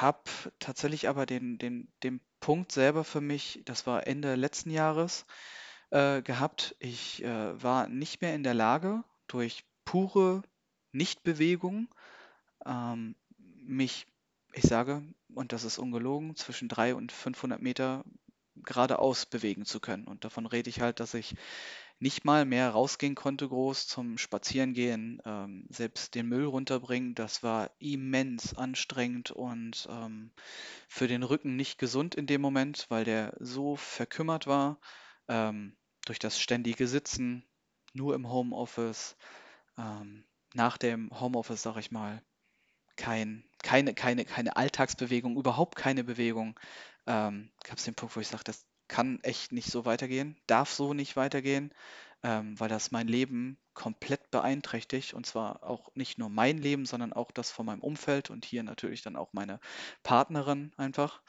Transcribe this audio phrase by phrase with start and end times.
[0.00, 0.22] habe
[0.58, 5.26] tatsächlich aber den, den, den Punkt selber für mich, das war Ende letzten Jahres,
[5.90, 6.76] äh, gehabt.
[6.78, 10.42] Ich äh, war nicht mehr in der Lage, durch pure
[10.92, 11.88] Nichtbewegung
[12.66, 14.06] ähm, mich,
[14.52, 15.02] ich sage,
[15.34, 18.04] und das ist ungelogen, zwischen 300 und 500 Meter
[18.56, 20.06] geradeaus bewegen zu können.
[20.06, 21.34] Und davon rede ich halt, dass ich
[22.00, 27.14] nicht mal mehr rausgehen konnte groß zum Spazierengehen, ähm, selbst den Müll runterbringen.
[27.14, 30.32] Das war immens anstrengend und ähm,
[30.88, 34.80] für den Rücken nicht gesund in dem Moment, weil der so verkümmert war
[35.28, 35.76] ähm,
[36.06, 37.44] durch das ständige Sitzen,
[37.92, 39.16] nur im Homeoffice.
[39.76, 42.22] Ähm, nach dem Homeoffice, sag ich mal,
[42.96, 46.58] kein, keine, keine, keine Alltagsbewegung, überhaupt keine Bewegung.
[47.06, 50.72] Ähm, Gab es den Punkt, wo ich sage, das kann echt nicht so weitergehen, darf
[50.72, 51.72] so nicht weitergehen,
[52.24, 55.14] ähm, weil das mein Leben komplett beeinträchtigt.
[55.14, 58.64] Und zwar auch nicht nur mein Leben, sondern auch das von meinem Umfeld und hier
[58.64, 59.60] natürlich dann auch meine
[60.02, 61.22] Partnerin einfach.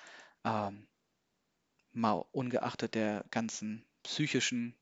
[0.44, 0.88] Ähm,
[1.94, 4.76] mal ungeachtet der ganzen psychischen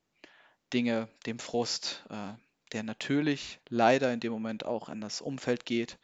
[0.72, 2.34] Dinge, dem Frust, äh,
[2.72, 6.00] der natürlich leider in dem Moment auch an das Umfeld geht.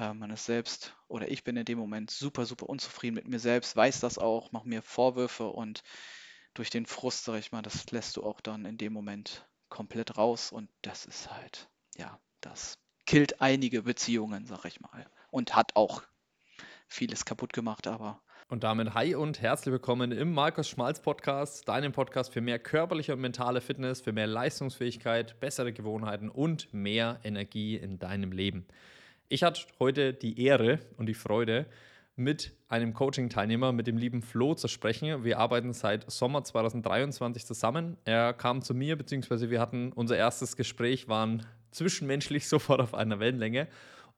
[0.00, 3.38] Äh, man ist selbst oder ich bin in dem Moment super, super unzufrieden mit mir
[3.38, 5.82] selbst, weiß das auch, mache mir Vorwürfe und
[6.54, 10.16] durch den Frust, sag ich mal, das lässt du auch dann in dem Moment komplett
[10.16, 15.06] raus und das ist halt, ja, das killt einige Beziehungen, sag ich mal.
[15.30, 16.02] Und hat auch
[16.88, 21.92] vieles kaputt gemacht, aber und damit hi und herzlich willkommen im Markus Schmalz Podcast, deinem
[21.92, 27.76] Podcast für mehr körperliche und mentale Fitness, für mehr Leistungsfähigkeit, bessere Gewohnheiten und mehr Energie
[27.76, 28.66] in deinem Leben.
[29.32, 31.66] Ich hatte heute die Ehre und die Freude,
[32.16, 35.22] mit einem Coaching-Teilnehmer, mit dem lieben Flo, zu sprechen.
[35.22, 37.96] Wir arbeiten seit Sommer 2023 zusammen.
[38.04, 43.20] Er kam zu mir, beziehungsweise wir hatten unser erstes Gespräch, waren zwischenmenschlich sofort auf einer
[43.20, 43.68] Wellenlänge.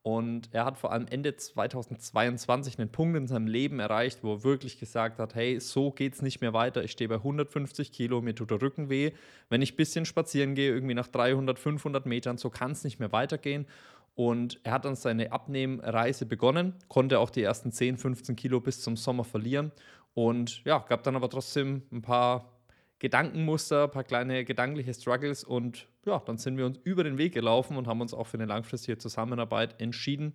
[0.03, 4.45] Und er hat vor allem Ende 2022 einen Punkt in seinem Leben erreicht, wo er
[4.45, 6.83] wirklich gesagt hat, hey, so geht es nicht mehr weiter.
[6.83, 9.13] Ich stehe bei 150 Kilo, mir tut der Rücken weh.
[9.51, 12.99] Wenn ich ein bisschen spazieren gehe, irgendwie nach 300, 500 Metern, so kann es nicht
[12.99, 13.67] mehr weitergehen.
[14.15, 18.83] Und er hat dann seine Abnehmreise begonnen, konnte auch die ersten 10, 15 Kilo bis
[18.83, 19.73] zum Sommer verlieren.
[20.15, 22.53] Und ja, gab dann aber trotzdem ein paar
[22.99, 27.35] Gedankenmuster, ein paar kleine gedankliche Struggles und ja, dann sind wir uns über den Weg
[27.35, 30.35] gelaufen und haben uns auch für eine langfristige Zusammenarbeit entschieden.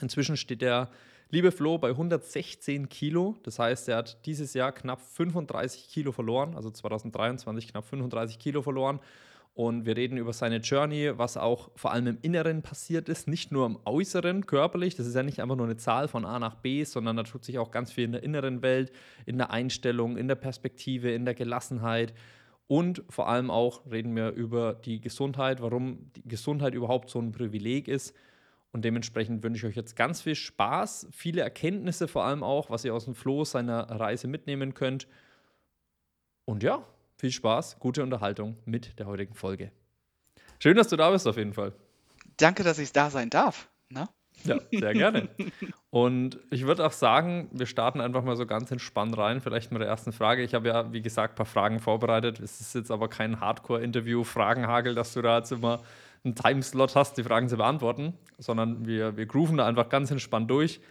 [0.00, 0.90] Inzwischen steht der
[1.30, 3.36] liebe Flo bei 116 Kilo.
[3.44, 8.62] Das heißt, er hat dieses Jahr knapp 35 Kilo verloren, also 2023 knapp 35 Kilo
[8.62, 8.98] verloren
[9.54, 13.52] und wir reden über seine Journey, was auch vor allem im Inneren passiert ist, nicht
[13.52, 14.96] nur im Äußeren, körperlich.
[14.96, 17.44] Das ist ja nicht einfach nur eine Zahl von A nach B, sondern da tut
[17.44, 18.90] sich auch ganz viel in der inneren Welt,
[19.26, 22.14] in der Einstellung, in der Perspektive, in der Gelassenheit.
[22.66, 27.30] Und vor allem auch reden wir über die Gesundheit, warum die Gesundheit überhaupt so ein
[27.30, 28.12] Privileg ist.
[28.72, 32.84] Und dementsprechend wünsche ich euch jetzt ganz viel Spaß, viele Erkenntnisse vor allem auch, was
[32.84, 35.06] ihr aus dem Flow seiner Reise mitnehmen könnt.
[36.44, 36.84] Und ja,
[37.24, 39.72] viel Spaß, gute Unterhaltung mit der heutigen Folge.
[40.58, 41.72] Schön, dass du da bist auf jeden Fall.
[42.36, 43.70] Danke, dass ich da sein darf.
[43.88, 44.10] Na?
[44.44, 44.60] Ne?
[44.70, 45.30] Ja, sehr gerne.
[45.90, 49.40] Und ich würde auch sagen, wir starten einfach mal so ganz entspannt rein.
[49.40, 50.42] Vielleicht mit der ersten Frage.
[50.42, 52.40] Ich habe ja, wie gesagt, ein paar Fragen vorbereitet.
[52.40, 55.80] Es ist jetzt aber kein Hardcore-Interview, Fragenhagel, dass du da jetzt immer
[56.24, 60.50] einen Timeslot hast, die Fragen zu beantworten, sondern wir, wir grooven da einfach ganz entspannt
[60.50, 60.82] durch.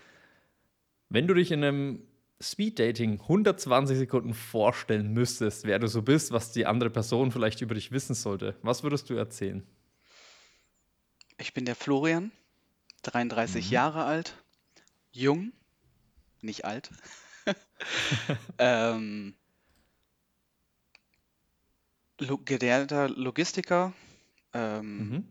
[1.09, 1.99] Wenn du dich in einem
[2.41, 7.75] Speeddating 120 Sekunden vorstellen müsstest, wer du so bist, was die andere Person vielleicht über
[7.75, 9.65] dich wissen sollte, was würdest du erzählen?
[11.37, 12.31] Ich bin der Florian,
[13.03, 13.71] 33 mhm.
[13.71, 14.37] Jahre alt,
[15.11, 15.51] jung,
[16.41, 16.89] nicht alt.
[18.57, 19.35] ähm,
[22.45, 23.93] gelernter Logistiker,
[24.53, 25.27] ähm, mhm.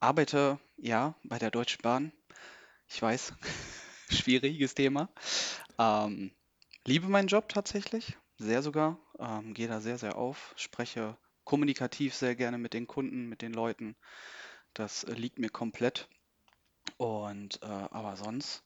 [0.00, 2.12] arbeite ja bei der Deutschen Bahn.
[2.88, 3.32] Ich weiß,
[4.10, 5.08] schwieriges Thema.
[5.78, 6.30] Ähm,
[6.86, 8.98] Liebe meinen Job tatsächlich, sehr sogar.
[9.18, 13.52] Ähm, gehe da sehr, sehr auf, spreche kommunikativ sehr gerne mit den Kunden, mit den
[13.52, 13.96] Leuten.
[14.72, 16.08] Das äh, liegt mir komplett.
[16.96, 18.62] Und äh, aber sonst,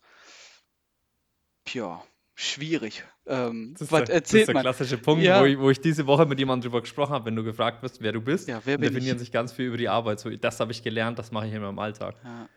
[1.69, 3.05] ja, schwierig.
[3.27, 4.63] Ähm, das ist, was der, das ist der man?
[4.65, 5.41] klassische Punkt, ja.
[5.41, 8.03] wo, ich, wo, ich, diese Woche mit jemandem drüber gesprochen habe, wenn du gefragt wirst,
[8.03, 8.49] wer du bist.
[8.49, 9.21] Ja, wer definieren ich?
[9.21, 10.21] sich ganz viel über die Arbeit.
[10.21, 12.17] So, das habe ich gelernt, das mache ich in meinem Alltag.
[12.23, 12.49] Ja.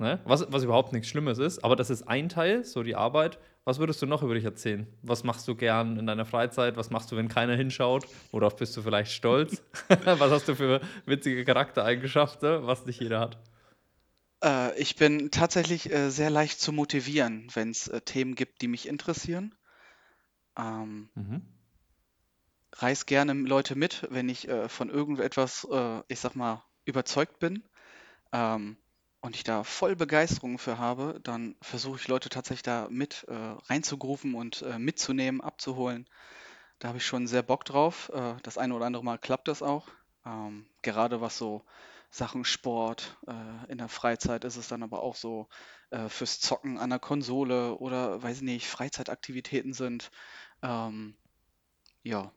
[0.00, 0.18] Ne?
[0.24, 3.38] Was, was überhaupt nichts Schlimmes ist, aber das ist ein Teil, so die Arbeit.
[3.64, 4.86] Was würdest du noch über dich erzählen?
[5.02, 6.78] Was machst du gern in deiner Freizeit?
[6.78, 8.06] Was machst du, wenn keiner hinschaut?
[8.30, 9.62] Worauf bist du vielleicht stolz?
[9.88, 13.38] was hast du für witzige Charaktereigenschaften, was nicht jeder hat?
[14.42, 18.68] Äh, ich bin tatsächlich äh, sehr leicht zu motivieren, wenn es äh, Themen gibt, die
[18.68, 19.54] mich interessieren.
[20.56, 21.42] Ähm, mhm.
[22.72, 27.64] Reiß gerne Leute mit, wenn ich äh, von irgendetwas, äh, ich sag mal, überzeugt bin.
[28.32, 28.78] Ähm,
[29.20, 33.34] und ich da voll Begeisterung für habe, dann versuche ich Leute tatsächlich da mit äh,
[33.34, 36.08] reinzugrufen und äh, mitzunehmen, abzuholen.
[36.78, 38.10] Da habe ich schon sehr Bock drauf.
[38.14, 39.88] Äh, das eine oder andere Mal klappt das auch.
[40.26, 41.64] Ähm, gerade was so
[42.10, 45.48] Sachen Sport, äh, in der Freizeit ist es dann aber auch so
[45.90, 50.10] äh, fürs Zocken an der Konsole oder weiß nicht, Freizeitaktivitäten sind.
[50.62, 51.16] Ähm,
[52.02, 52.32] ja,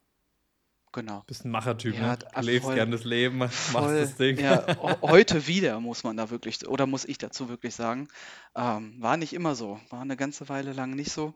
[0.94, 1.22] genau.
[1.26, 2.16] Bist ein Machertyp, Ja, ne?
[2.18, 4.00] d- Du ah, lebst voll, gern das Leben, machst voll.
[4.00, 4.38] das Ding.
[4.38, 4.64] Ja,
[5.02, 8.08] heute wieder muss man da wirklich, oder muss ich dazu wirklich sagen.
[8.56, 11.34] Ähm, war nicht immer so, war eine ganze Weile lang nicht so.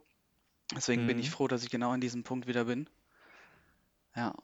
[0.74, 1.32] Deswegen bin ich Mhm.
[1.32, 2.88] froh, dass ich genau an diesem Punkt wieder bin.
[4.16, 4.34] Ja.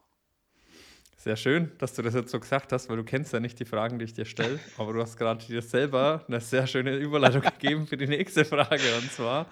[1.16, 3.64] Sehr schön, dass du das jetzt so gesagt hast, weil du kennst ja nicht die
[3.64, 7.40] Fragen, die ich dir stelle, aber du hast gerade dir selber eine sehr schöne Überleitung
[7.58, 8.96] gegeben für die nächste Frage.
[8.98, 9.46] Und zwar,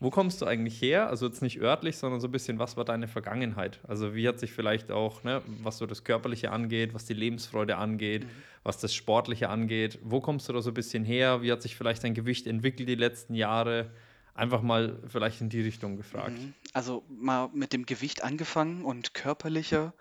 [0.00, 1.08] wo kommst du eigentlich her?
[1.08, 3.80] Also jetzt nicht örtlich, sondern so ein bisschen, was war deine Vergangenheit?
[3.88, 7.76] Also wie hat sich vielleicht auch, ne, was so das Körperliche angeht, was die Lebensfreude
[7.76, 8.28] angeht, Mhm.
[8.64, 11.42] was das Sportliche angeht, wo kommst du da so ein bisschen her?
[11.42, 13.90] Wie hat sich vielleicht dein Gewicht entwickelt die letzten Jahre?
[14.34, 16.32] Einfach mal vielleicht in die Richtung gefragt.
[16.32, 16.54] Mhm.
[16.72, 19.94] Also mal mit dem Gewicht angefangen und körperlicher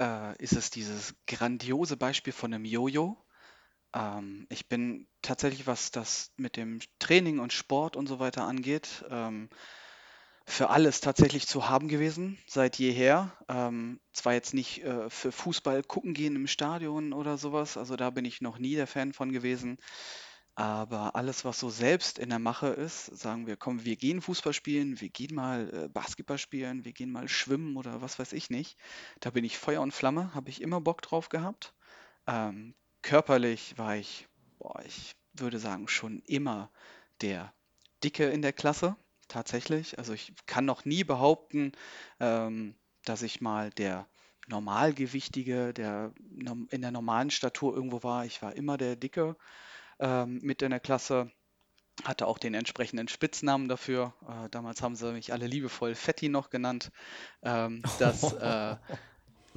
[0.00, 3.16] äh, ist es dieses grandiose Beispiel von einem Jojo.
[3.96, 9.04] Ähm, ich bin tatsächlich, was das mit dem Training und Sport und so weiter angeht,
[9.10, 9.48] ähm,
[10.46, 13.32] für alles tatsächlich zu haben gewesen, seit jeher.
[13.48, 18.10] Ähm, zwar jetzt nicht äh, für Fußball gucken gehen im Stadion oder sowas, also da
[18.10, 19.78] bin ich noch nie der Fan von gewesen.
[20.54, 24.54] Aber alles, was so selbst in der Mache ist, sagen wir, komm, wir gehen Fußball
[24.54, 28.48] spielen, wir gehen mal äh, Basketball spielen, wir gehen mal schwimmen oder was weiß ich
[28.50, 28.78] nicht.
[29.20, 31.74] Da bin ich Feuer und Flamme, habe ich immer Bock drauf gehabt.
[32.26, 32.74] Ähm,
[33.06, 34.26] körperlich war ich,
[34.58, 36.72] boah, ich würde sagen, schon immer
[37.20, 37.54] der
[38.02, 38.96] Dicke in der Klasse,
[39.28, 39.96] tatsächlich.
[39.98, 41.70] Also ich kann noch nie behaupten,
[42.18, 42.74] ähm,
[43.04, 44.08] dass ich mal der
[44.48, 46.12] Normalgewichtige, der
[46.70, 48.26] in der normalen Statur irgendwo war.
[48.26, 49.36] Ich war immer der Dicke
[50.00, 51.30] ähm, mit in der Klasse.
[52.02, 54.14] Hatte auch den entsprechenden Spitznamen dafür.
[54.28, 56.90] Äh, damals haben sie mich alle liebevoll Fetti noch genannt.
[57.42, 58.76] Ähm, das äh,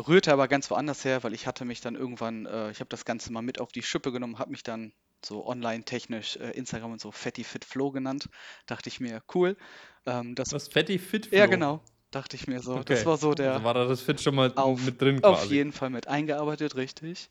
[0.08, 3.06] rührte aber ganz woanders her, weil ich hatte mich dann irgendwann, äh, ich habe das
[3.06, 4.94] Ganze mal mit auf die Schippe genommen, habe mich dann
[5.26, 8.30] so online-technisch äh, Instagram und so Fatty Fit Flow genannt.
[8.66, 9.58] Dachte ich mir, cool.
[10.06, 11.48] Ähm, das, Was Fatty Fit ja, Flow?
[11.48, 12.84] genau, dachte ich mir so.
[12.84, 13.06] Das Okay.
[13.06, 15.56] war so Also der war da das Fit schon mal auf, mit drin auf quasi.
[15.56, 17.30] jeden Fall mit eingearbeitet, richtig.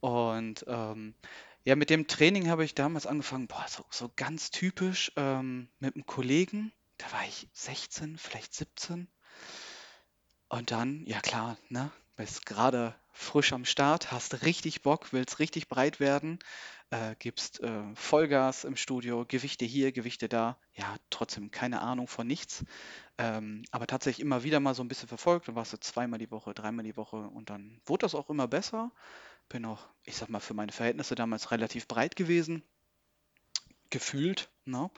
[0.00, 1.14] Und ähm,
[1.64, 5.94] ja, mit dem Training habe ich damals angefangen, boah, so, so ganz typisch ähm, mit
[5.96, 6.72] einem Kollegen.
[6.98, 9.08] Da war ich 16, vielleicht 17.
[10.48, 11.90] Und dann, ja klar, ne,
[12.22, 16.38] bist gerade frisch am Start, hast richtig Bock, willst richtig breit werden,
[16.90, 20.56] äh, gibst äh, Vollgas im Studio, Gewichte hier, Gewichte da.
[20.72, 22.64] Ja, trotzdem keine Ahnung von nichts.
[23.18, 25.48] Ähm, aber tatsächlich immer wieder mal so ein bisschen verfolgt.
[25.48, 28.46] Dann warst du zweimal die Woche, dreimal die Woche und dann wurde das auch immer
[28.46, 28.92] besser.
[29.48, 32.62] Bin auch, ich sag mal, für meine Verhältnisse damals relativ breit gewesen,
[33.90, 34.92] gefühlt, ne?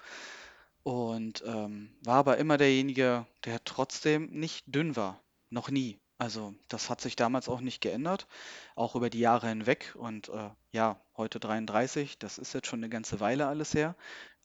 [0.82, 5.22] Und ähm, war aber immer derjenige, der trotzdem nicht dünn war.
[5.48, 5.98] Noch nie.
[6.18, 8.28] Also das hat sich damals auch nicht geändert,
[8.76, 9.94] auch über die Jahre hinweg.
[9.96, 13.96] Und äh, ja, heute 33, das ist jetzt schon eine ganze Weile alles her.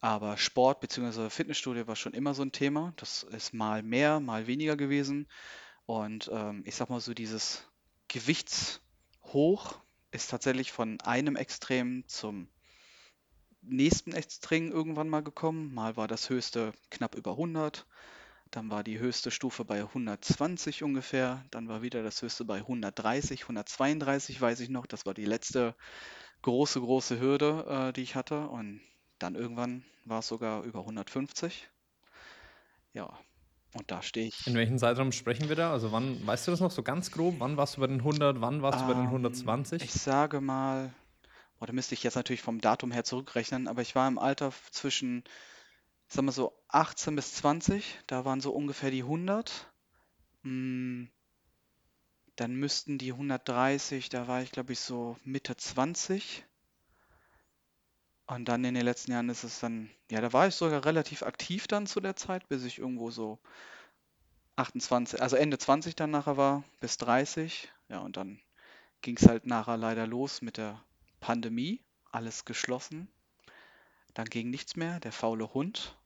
[0.01, 1.29] Aber Sport bzw.
[1.29, 2.93] Fitnessstudio war schon immer so ein Thema.
[2.95, 5.27] Das ist mal mehr, mal weniger gewesen.
[5.85, 7.63] Und ähm, ich sag mal so, dieses
[8.07, 9.79] Gewichtshoch
[10.11, 12.47] ist tatsächlich von einem Extrem zum
[13.61, 15.73] nächsten Extrem irgendwann mal gekommen.
[15.73, 17.85] Mal war das höchste knapp über 100,
[18.51, 23.47] dann war die höchste Stufe bei 120 ungefähr, dann war wieder das höchste bei 130,
[23.47, 24.85] 132 weiß ich noch.
[24.87, 25.75] Das war die letzte
[26.43, 28.47] große, große Hürde, äh, die ich hatte.
[28.49, 28.81] Und
[29.19, 31.69] dann irgendwann war es sogar über 150.
[32.93, 33.19] Ja,
[33.73, 34.57] und da stehe In ich.
[34.57, 35.71] welchem Zeitraum sprechen wir da?
[35.71, 37.39] Also wann, weißt du das noch so ganz grob?
[37.39, 39.79] Wann warst du bei den 100, wann warst du bei den Ähm, 120?
[39.79, 40.93] ich sage mal,
[41.59, 44.53] boah, da müsste ich jetzt natürlich vom Datum her zurückrechnen, aber ich war im Alter
[44.71, 45.23] zwischen,
[46.09, 49.71] sagen wir so, 18 bis 20, da waren so ungefähr die 100.
[50.43, 51.05] Mm,
[52.37, 56.43] Dann müssten die 130, da war ich glaube ich so Mitte 20.
[58.27, 61.21] Und dann in den letzten Jahren ist es dann, ja, da war ich sogar relativ
[61.23, 63.39] aktiv dann zu der Zeit, bis ich irgendwo so
[64.55, 67.71] 28, also Ende 20 dann nachher war, bis 30.
[67.89, 68.39] Ja, und dann
[69.01, 70.83] ging es halt nachher leider los mit der
[71.21, 73.09] Pandemie, alles geschlossen.
[74.13, 75.98] Dann ging nichts mehr, der faule Hund.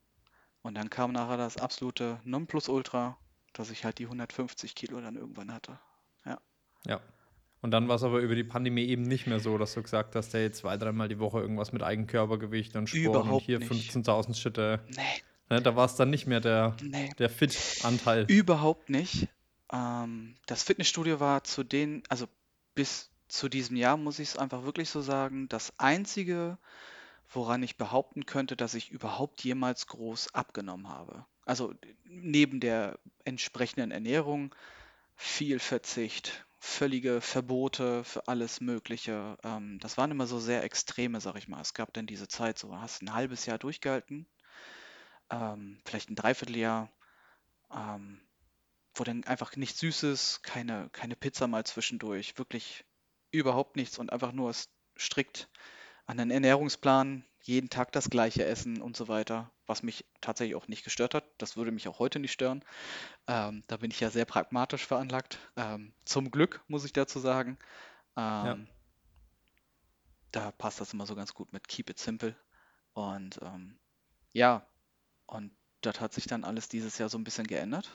[0.63, 3.17] Und dann kam nachher das absolute Nonplusultra,
[3.53, 5.79] dass ich halt die 150 Kilo dann irgendwann hatte.
[6.25, 6.39] Ja.
[6.87, 6.99] Ja.
[7.61, 10.15] Und dann war es aber über die Pandemie eben nicht mehr so, dass du gesagt
[10.15, 13.71] hast, hey, zwei, dreimal die Woche irgendwas mit Eigenkörpergewicht und Sport und Überhaupt hier nicht.
[13.71, 14.81] 15.000 Schritte.
[14.89, 18.25] Nee, Ne, da war es dann nicht mehr der, nee, der Fit-Anteil.
[18.29, 19.27] überhaupt nicht.
[19.71, 22.27] Ähm, das Fitnessstudio war zu den, also
[22.75, 26.57] bis zu diesem Jahr muss ich es einfach wirklich so sagen, das einzige,
[27.35, 31.25] woran ich behaupten könnte, dass ich überhaupt jemals groß abgenommen habe.
[31.45, 31.73] Also
[32.03, 34.53] neben der entsprechenden Ernährung
[35.15, 39.37] viel Verzicht, völlige Verbote für alles Mögliche.
[39.43, 41.61] Ähm, das waren immer so sehr extreme, sag ich mal.
[41.61, 44.27] Es gab dann diese Zeit, so hast ein halbes Jahr durchgehalten,
[45.29, 46.89] ähm, vielleicht ein Dreivierteljahr,
[47.71, 48.21] ähm,
[48.95, 52.85] wo dann einfach nichts Süßes, keine, keine Pizza mal zwischendurch, wirklich
[53.31, 54.53] überhaupt nichts und einfach nur
[54.97, 55.49] strikt
[56.05, 60.67] an den Ernährungsplan, jeden Tag das gleiche essen und so weiter, was mich tatsächlich auch
[60.67, 61.25] nicht gestört hat.
[61.37, 62.63] Das würde mich auch heute nicht stören.
[63.27, 65.39] Ähm, da bin ich ja sehr pragmatisch veranlagt.
[65.55, 67.57] Ähm, zum Glück, muss ich dazu sagen.
[68.15, 68.53] Ja.
[68.53, 68.67] Ähm,
[70.31, 72.35] da passt das immer so ganz gut mit Keep it simple.
[72.93, 73.77] Und ähm,
[74.31, 74.65] ja,
[75.25, 77.89] und das hat sich dann alles dieses Jahr so ein bisschen geändert.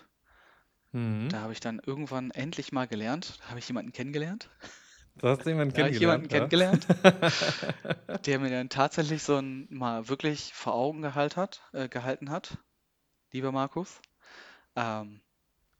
[0.92, 1.28] Mhm.
[1.28, 4.50] Da habe ich dann irgendwann endlich mal gelernt, habe ich jemanden kennengelernt.
[5.18, 6.86] Da hast du jemanden Da habe ich jemanden kennengelernt, kennengelernt,
[8.26, 12.58] der mir dann tatsächlich so ein mal wirklich vor Augen gehalt hat, äh, gehalten hat,
[13.32, 14.00] lieber Markus,
[14.76, 15.22] ähm,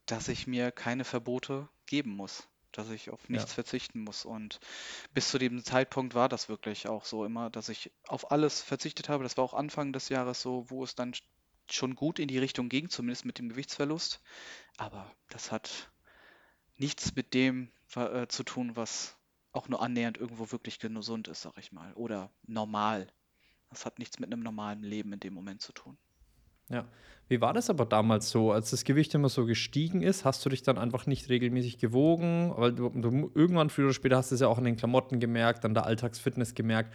[0.07, 3.29] dass ich mir keine Verbote geben muss, dass ich auf Ja.
[3.31, 4.25] nichts verzichten muss.
[4.27, 4.61] Und
[5.15, 9.09] bis zu dem Zeitpunkt war das wirklich auch so immer, dass ich auf alles verzichtet
[9.09, 9.25] habe.
[9.25, 11.23] Das war auch Anfang des Jahres so, wo es dann sch-
[11.71, 14.23] schon gut in die Richtung ging, zumindest mit dem Gewichtsverlust.
[14.79, 15.91] Aber das hat
[16.79, 19.18] nichts mit dem äh, zu tun, was
[19.53, 21.93] auch nur annähernd irgendwo wirklich gesund ist, sag ich mal.
[21.95, 23.09] Oder normal.
[23.71, 25.99] Das hat nichts mit einem normalen Leben in dem Moment zu tun.
[26.71, 26.87] Ja.
[27.29, 30.25] Wie war das aber damals so, als das Gewicht immer so gestiegen ist?
[30.25, 32.53] Hast du dich dann einfach nicht regelmäßig gewogen?
[32.57, 35.21] Weil du, du irgendwann früher oder später hast du es ja auch an den Klamotten
[35.21, 36.95] gemerkt, an der Alltagsfitness gemerkt.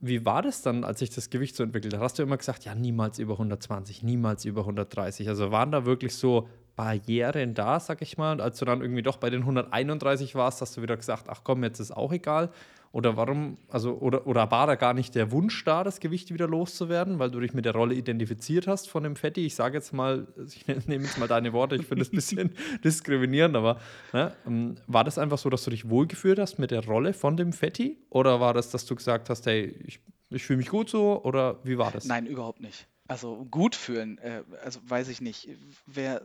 [0.00, 2.00] Wie war das dann, als sich das Gewicht so entwickelt hat?
[2.00, 5.28] Hast du immer gesagt, ja, niemals über 120, niemals über 130?
[5.28, 8.32] Also waren da wirklich so Barrieren da, sag ich mal?
[8.32, 11.40] Und als du dann irgendwie doch bei den 131 warst, hast du wieder gesagt, ach
[11.44, 12.50] komm, jetzt ist auch egal.
[12.94, 16.46] Oder warum, also, oder, oder war da gar nicht der Wunsch da, das Gewicht wieder
[16.46, 19.44] loszuwerden, weil du dich mit der Rolle identifiziert hast von dem Fetti?
[19.44, 22.54] Ich sage jetzt mal, ich nehme jetzt mal deine Worte, ich finde es ein bisschen
[22.84, 23.80] diskriminierend, aber
[24.12, 27.36] ne, ähm, war das einfach so, dass du dich wohlgefühlt hast mit der Rolle von
[27.36, 27.98] dem Fetti?
[28.10, 29.98] Oder war das, dass du gesagt hast, hey, ich,
[30.30, 31.20] ich fühle mich gut so?
[31.24, 32.04] Oder wie war das?
[32.04, 32.86] Nein, überhaupt nicht.
[33.08, 35.48] Also gut fühlen, äh, also weiß ich nicht.
[35.86, 36.22] Wer,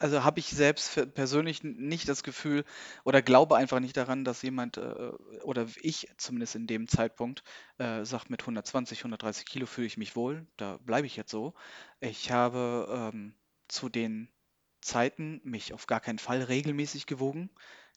[0.00, 2.64] also habe ich selbst persönlich nicht das Gefühl
[3.04, 7.44] oder glaube einfach nicht daran, dass jemand äh, oder ich zumindest in dem Zeitpunkt
[7.78, 10.46] äh, sagt, mit 120, 130 Kilo fühle ich mich wohl.
[10.56, 11.54] Da bleibe ich jetzt so.
[12.00, 13.34] Ich habe ähm,
[13.68, 14.28] zu den
[14.80, 17.50] Zeiten mich auf gar keinen Fall regelmäßig gewogen.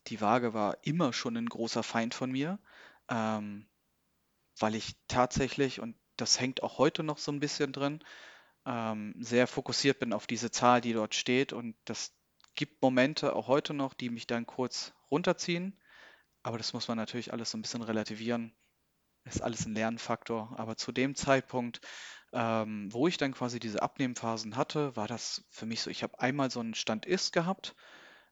[0.07, 2.59] Die Waage war immer schon ein großer Feind von mir.
[3.09, 3.65] Ähm,
[4.59, 8.03] weil ich tatsächlich, und das hängt auch heute noch so ein bisschen drin,
[8.65, 11.53] ähm, sehr fokussiert bin auf diese Zahl, die dort steht.
[11.53, 12.15] Und das
[12.55, 15.79] gibt Momente auch heute noch, die mich dann kurz runterziehen.
[16.43, 18.53] Aber das muss man natürlich alles so ein bisschen relativieren.
[19.25, 20.53] Ist alles ein Lernfaktor.
[20.57, 21.81] Aber zu dem Zeitpunkt,
[22.33, 26.19] ähm, wo ich dann quasi diese Abnehmphasen hatte, war das für mich so, ich habe
[26.19, 27.75] einmal so einen Stand-Ist gehabt,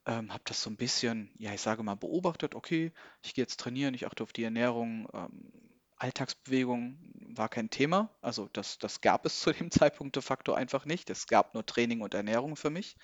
[0.06, 3.60] ähm, habe das so ein bisschen, ja, ich sage mal, beobachtet, okay, ich gehe jetzt
[3.60, 5.71] trainieren, ich achte auf die Ernährung, ähm,
[6.02, 6.98] Alltagsbewegung
[7.36, 8.10] war kein Thema.
[8.22, 11.10] Also das, das gab es zu dem Zeitpunkt de facto einfach nicht.
[11.10, 12.96] Es gab nur Training und Ernährung für mich.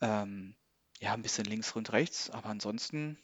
[0.00, 0.54] Ähm,
[1.00, 3.18] ja, ein bisschen links und rechts, aber ansonsten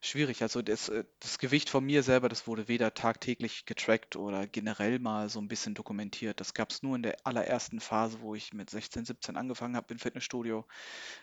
[0.00, 0.42] schwierig.
[0.42, 5.00] Also das, äh, das Gewicht von mir selber, das wurde weder tagtäglich getrackt oder generell
[5.00, 6.40] mal so ein bisschen dokumentiert.
[6.40, 9.92] Das gab es nur in der allerersten Phase, wo ich mit 16, 17 angefangen habe
[9.92, 10.66] im Fitnessstudio.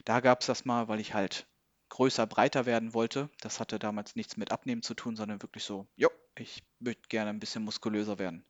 [0.04, 1.48] Da gab es das mal, weil ich halt
[1.90, 3.30] größer, breiter werden wollte.
[3.42, 7.30] Das hatte damals nichts mit Abnehmen zu tun, sondern wirklich so, jo, ich möchte gerne
[7.30, 8.46] ein bisschen muskulöser werden.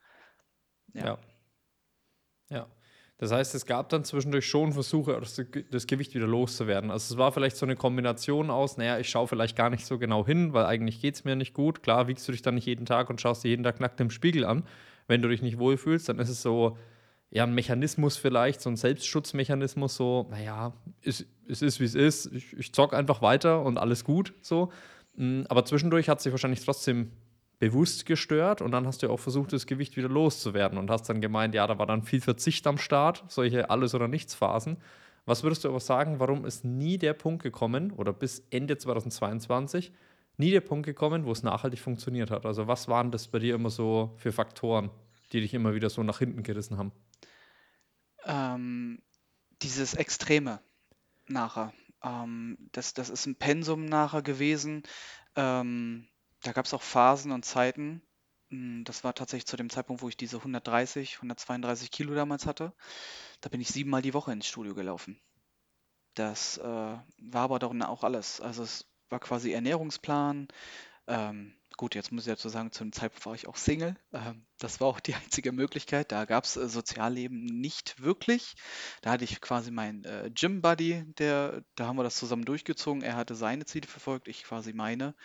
[0.94, 1.06] Ja.
[1.06, 1.20] Ja.
[2.50, 2.67] Ja.
[3.20, 5.41] Das heißt, es gab dann zwischendurch schon Versuche, das,
[5.72, 6.91] das Gewicht wieder loszuwerden.
[6.91, 9.98] Also es war vielleicht so eine Kombination aus, naja, ich schaue vielleicht gar nicht so
[9.98, 11.82] genau hin, weil eigentlich geht es mir nicht gut.
[11.82, 14.12] Klar, wiegst du dich dann nicht jeden Tag und schaust dir jeden Tag nackt im
[14.12, 14.67] Spiegel an.
[15.08, 16.77] Wenn du dich nicht wohlfühlst, dann ist es so,
[17.29, 22.27] ja, ein Mechanismus vielleicht, so ein Selbstschutzmechanismus, so, naja, es, es ist, wie es ist,
[22.34, 24.72] ich, ich zock einfach weiter und alles gut, so.
[25.15, 27.12] Mm, Aber zwischendurch hat sich wahrscheinlich trotzdem
[27.60, 31.22] bewusst gestört und dann hast du auch versucht, das Gewicht wieder loszuwerden und hast dann
[31.22, 34.77] gemeint, ja, da war dann viel Verzicht am Start, solche Alles- oder Nichts-Phasen.
[35.25, 39.91] Was würdest du aber sagen, warum ist nie der Punkt gekommen oder bis Ende 2022
[40.38, 42.46] nie der Punkt gekommen, wo es nachhaltig funktioniert hat?
[42.46, 44.91] Also was waren das bei dir immer so für Faktoren,
[45.34, 46.91] die dich immer wieder so nach hinten gerissen haben?
[48.27, 49.01] Ähm,
[49.63, 50.62] dieses Extreme
[51.27, 51.74] nachher.
[52.03, 54.84] Ähm, das, das ist ein Pensum nachher gewesen.
[55.36, 56.07] Ähm,
[56.43, 58.01] da gab es auch Phasen und Zeiten.
[58.50, 62.74] mm, Das war tatsächlich zu dem Zeitpunkt, wo ich diese 130, 132 Kilo damals hatte.
[63.41, 65.19] Da bin ich siebenmal die Woche ins Studio gelaufen.
[66.15, 67.01] Das äh, war
[67.36, 68.41] aber dann auch alles.
[68.41, 70.48] Also es war quasi Ernährungsplan,
[71.07, 73.96] ähm, gut, jetzt muss ich dazu sagen, zu dem Zeitpunkt war ich auch Single.
[74.12, 76.12] Ähm, das war auch die einzige Möglichkeit.
[76.12, 78.55] Da gab es äh, Sozialleben nicht wirklich.
[79.01, 83.03] Da hatte ich quasi meinen äh, Gym-Buddy, da haben wir das zusammen durchgezogen.
[83.03, 85.15] Er hatte seine Ziele verfolgt, ich quasi meine.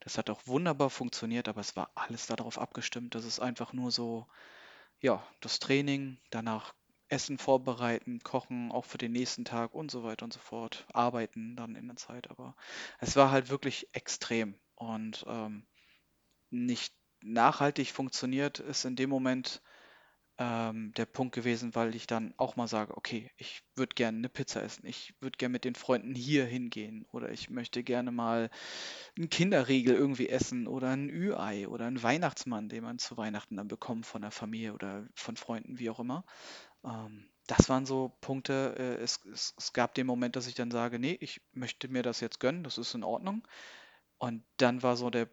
[0.00, 3.90] Das hat auch wunderbar funktioniert, aber es war alles darauf abgestimmt, dass es einfach nur
[3.90, 4.26] so,
[5.00, 6.74] ja, das Training, danach
[7.08, 11.56] Essen vorbereiten, kochen, auch für den nächsten Tag und so weiter und so fort, arbeiten
[11.56, 12.30] dann in der Zeit.
[12.30, 12.54] Aber
[13.00, 15.66] es war halt wirklich extrem und ähm,
[16.50, 19.62] nicht nachhaltig funktioniert, ist in dem Moment
[20.40, 24.30] ähm, der Punkt gewesen, weil ich dann auch mal sage, okay, ich würde gerne eine
[24.30, 28.48] Pizza essen, ich würde gerne mit den Freunden hier hingehen oder ich möchte gerne mal
[29.18, 33.68] einen Kinderriegel irgendwie essen oder ein Ü-Ei oder einen Weihnachtsmann, den man zu Weihnachten dann
[33.68, 36.24] bekommt von der Familie oder von Freunden, wie auch immer.
[36.84, 40.70] Ähm, das waren so Punkte, äh, es, es, es gab den Moment, dass ich dann
[40.70, 43.46] sage, nee, ich möchte mir das jetzt gönnen, das ist in Ordnung.
[44.16, 45.28] Und dann war so der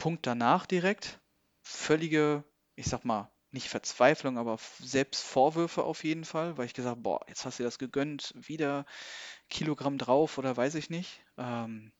[0.00, 1.20] Punkt danach direkt
[1.62, 7.20] völlige, ich sag mal, nicht Verzweiflung, aber Selbstvorwürfe auf jeden Fall, weil ich gesagt boah,
[7.28, 8.84] jetzt hast du das gegönnt, wieder
[9.50, 11.24] Kilogramm drauf oder weiß ich nicht.
[11.38, 11.92] Ähm,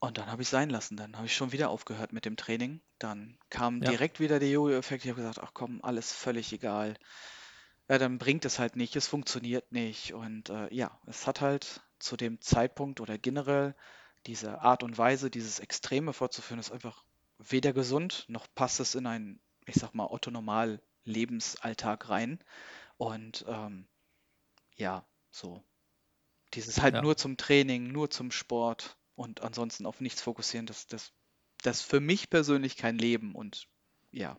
[0.00, 0.96] und dann habe ich sein lassen.
[0.98, 2.82] Dann habe ich schon wieder aufgehört mit dem Training.
[2.98, 3.84] Dann kam Ja.
[3.84, 5.04] direkt wieder der Jojo-Effekt.
[5.04, 6.96] Ich habe gesagt, ach komm, alles völlig egal.
[7.88, 10.14] Ja, dann bringt es halt nicht, es funktioniert nicht.
[10.14, 13.76] Und äh, ja, es hat halt zu dem Zeitpunkt oder generell
[14.26, 17.04] diese Art und Weise, dieses Extreme fortzuführen, ist einfach
[17.38, 22.38] weder gesund, noch passt es in einen, ich sag mal, Otto-Normal-Lebensalltag rein.
[22.98, 23.86] Und ähm,
[24.76, 25.62] ja, so.
[26.54, 26.98] Dieses halt Ja.
[26.98, 31.12] nur zum Training, nur zum Sport und ansonsten auf nichts fokussieren, das, das,
[31.62, 33.34] das ist für mich persönlich kein Leben.
[33.34, 33.66] Und
[34.12, 34.36] ja,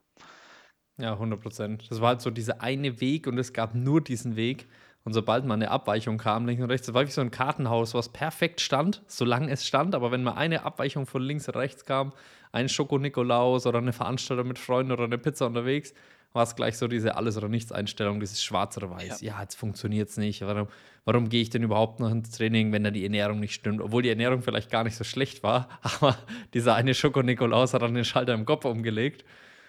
[0.98, 1.90] Ja, 100 Prozent.
[1.92, 4.68] Das war halt so dieser eine Weg und es gab nur diesen Weg.
[5.05, 7.93] Und sobald mal eine Abweichung kam, links und rechts, das war wie so ein Kartenhaus,
[7.93, 9.95] was perfekt stand, solange es stand.
[9.95, 12.13] Aber wenn mal eine Abweichung von links und rechts kam,
[12.53, 15.93] ein Schoko-Nikolaus oder eine Veranstaltung mit Freunden oder eine Pizza unterwegs,
[16.31, 19.22] war es gleich so diese Alles- oder Nichts-Einstellung, dieses Schwarz oder Weiß.
[19.22, 20.41] Ja, jetzt funktioniert es nicht.
[20.41, 20.67] Warum,
[21.05, 23.82] warum gehe ich denn überhaupt noch ins Training, wenn da die Ernährung nicht stimmt?
[23.82, 26.17] Obwohl die Ernährung vielleicht gar nicht so schlecht war, aber
[26.54, 29.25] dieser eine Schoko-Nikolaus hat dann den Schalter im Kopf umgelegt.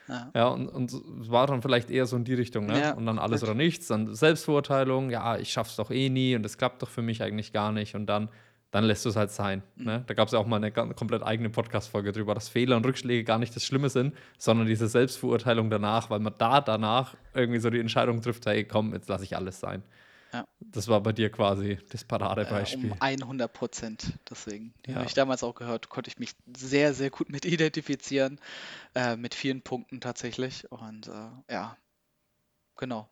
[0.08, 2.80] Ja, Ja, und, und es war dann vielleicht eher so in die Richtung, ne?
[2.80, 6.44] ja, Und dann alles oder nichts, dann Selbstverurteilung, ja, ich schaff's doch eh nie und
[6.44, 8.28] es klappt doch für mich eigentlich gar nicht und dann,
[8.70, 9.62] dann lässt du es halt sein.
[9.76, 9.84] Mhm.
[9.84, 10.04] Ne?
[10.06, 13.24] Da gab es ja auch mal eine komplett eigene Podcast-Folge drüber, dass Fehler und Rückschläge
[13.24, 17.70] gar nicht das Schlimme sind, sondern diese Selbstverurteilung danach, weil man da danach irgendwie so
[17.70, 19.82] die Entscheidung trifft, hey, komm, jetzt lasse ich alles sein.
[20.35, 20.44] Ja.
[20.61, 22.90] Das war bei dir quasi das Äh, Paradebeispiel.
[22.90, 24.18] um 100 Prozent.
[24.29, 25.07] Deswegen, die habe Ja.
[25.07, 28.40] ich damals auch gehört, konnte ich mich sehr, sehr gut mit identifizieren,
[28.97, 30.70] äh, mit vielen Punkten tatsächlich.
[30.73, 31.77] Und äh, ja,
[32.77, 33.09] genau.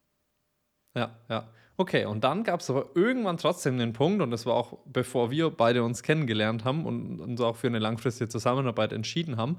[0.96, 1.48] Ja, ja.
[1.76, 5.30] Okay, und dann gab es aber irgendwann trotzdem den Punkt, und das war auch bevor
[5.30, 9.58] wir beide uns kennengelernt haben und uns auch für eine langfristige Zusammenarbeit entschieden haben.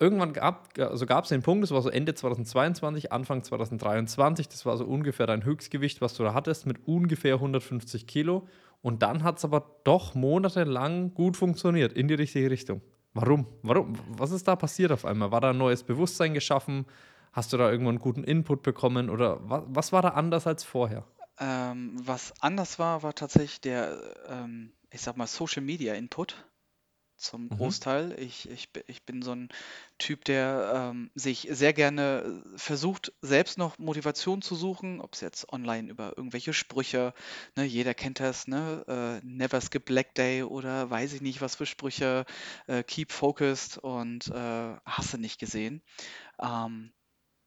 [0.00, 4.64] Irgendwann gab es also gab's den Punkt, das war so Ende 2022, Anfang 2023, das
[4.64, 8.48] war so ungefähr dein Höchstgewicht, was du da hattest, mit ungefähr 150 Kilo.
[8.80, 12.80] Und dann hat es aber doch monatelang gut funktioniert, in die richtige Richtung.
[13.12, 13.46] Warum?
[13.62, 13.92] Warum?
[14.16, 15.32] Was ist da passiert auf einmal?
[15.32, 16.86] War da ein neues Bewusstsein geschaffen?
[17.32, 19.10] Hast du da irgendwann einen guten Input bekommen?
[19.10, 21.04] Oder was, was war da anders als vorher?
[21.38, 26.36] Ähm, was anders war, war tatsächlich der, ähm, ich sag mal, Social Media Input
[27.20, 27.50] zum Mhm.
[27.50, 28.18] Großteil.
[28.18, 29.48] Ich, ich, ich bin so ein
[29.98, 35.20] Typ, der ähm, sich sehr gerne äh, versucht, selbst noch Motivation zu suchen, ob es
[35.20, 37.14] jetzt online über irgendwelche Sprüche,
[37.56, 41.56] ne, jeder kennt das, ne, äh, Never Skip Black Day oder weiß ich nicht, was
[41.56, 42.24] für Sprüche,
[42.66, 45.82] äh, Keep Focused und äh, hast du nicht gesehen.
[46.42, 46.92] Ähm,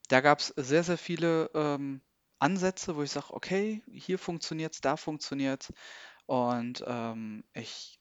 [0.08, 2.02] da gab es sehr, sehr viele ähm,
[2.38, 5.72] Ansätze, wo ich sage, okay, hier funktioniert es, da funktioniert es.
[6.26, 8.00] Und ähm, ich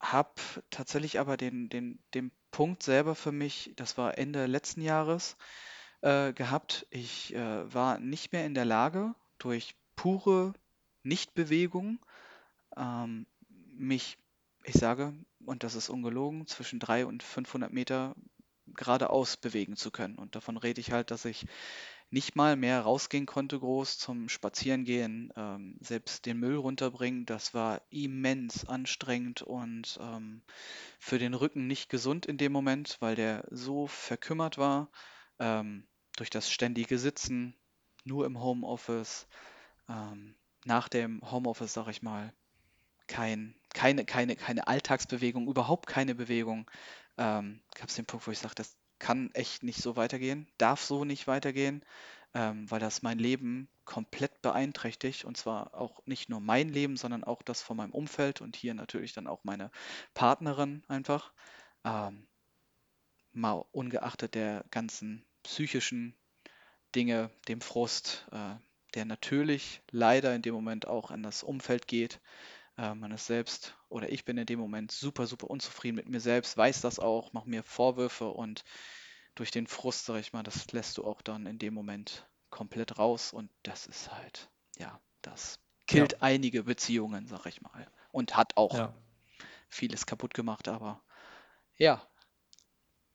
[0.00, 0.30] habe
[0.70, 5.36] tatsächlich aber den, den, den Punkt selber für mich, das war Ende letzten Jahres,
[6.00, 6.86] äh, gehabt.
[6.90, 10.54] Ich äh, war nicht mehr in der Lage, durch pure
[11.02, 11.98] Nichtbewegung
[12.76, 13.26] ähm,
[13.72, 14.18] mich,
[14.64, 18.14] ich sage, und das ist ungelogen, zwischen 300 und 500 Meter
[18.66, 20.16] geradeaus bewegen zu können.
[20.18, 21.46] Und davon rede ich halt, dass ich
[22.10, 27.24] nicht mal mehr rausgehen konnte groß zum Spazierengehen, ähm, selbst den Müll runterbringen.
[27.24, 30.42] Das war immens anstrengend und ähm,
[30.98, 34.90] für den Rücken nicht gesund in dem Moment, weil der so verkümmert war
[35.38, 37.54] ähm, durch das ständige Sitzen,
[38.04, 39.28] nur im Homeoffice.
[39.88, 42.32] Ähm, nach dem Homeoffice, sag ich mal,
[43.06, 46.70] kein, keine, keine, keine Alltagsbewegung, überhaupt keine Bewegung.
[47.18, 50.82] Ähm, gab es den Punkt, wo ich sage, das kann echt nicht so weitergehen, darf
[50.82, 51.84] so nicht weitergehen,
[52.34, 57.24] ähm, weil das mein Leben komplett beeinträchtigt und zwar auch nicht nur mein Leben, sondern
[57.24, 59.72] auch das von meinem Umfeld und hier natürlich dann auch meine
[60.14, 61.32] Partnerin einfach.
[61.84, 62.28] Ähm,
[63.32, 66.14] mal ungeachtet der ganzen psychischen
[66.94, 68.54] Dinge, dem Frust, äh,
[68.94, 72.20] der natürlich leider in dem Moment auch in das Umfeld geht.
[72.76, 76.20] Äh, man ist selbst oder ich bin in dem Moment super, super unzufrieden mit mir
[76.20, 78.64] selbst, weiß das auch, mache mir Vorwürfe und
[79.34, 82.98] durch den Frust, sag ich mal, das lässt du auch dann in dem Moment komplett
[82.98, 87.90] raus und das ist halt, ja, das killt Ja, einige Beziehungen, sag ich mal.
[88.12, 88.94] Und hat auch ja,
[89.68, 91.02] vieles kaputt gemacht, aber
[91.78, 92.02] ja,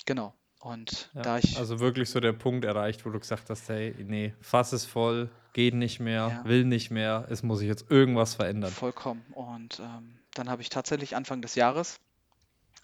[0.05, 0.35] genau.
[0.65, 1.21] Und ja.
[1.21, 4.73] da ich, Also wirklich so der Punkt erreicht, wo du gesagt hast, hey, nee, Fass
[4.73, 8.71] ist voll, geht nicht mehr, ja, will nicht mehr, es muss sich jetzt irgendwas verändern.
[8.71, 9.23] vollkommen.
[9.36, 11.99] Und ähm, dann habe ich tatsächlich Anfang des Jahres,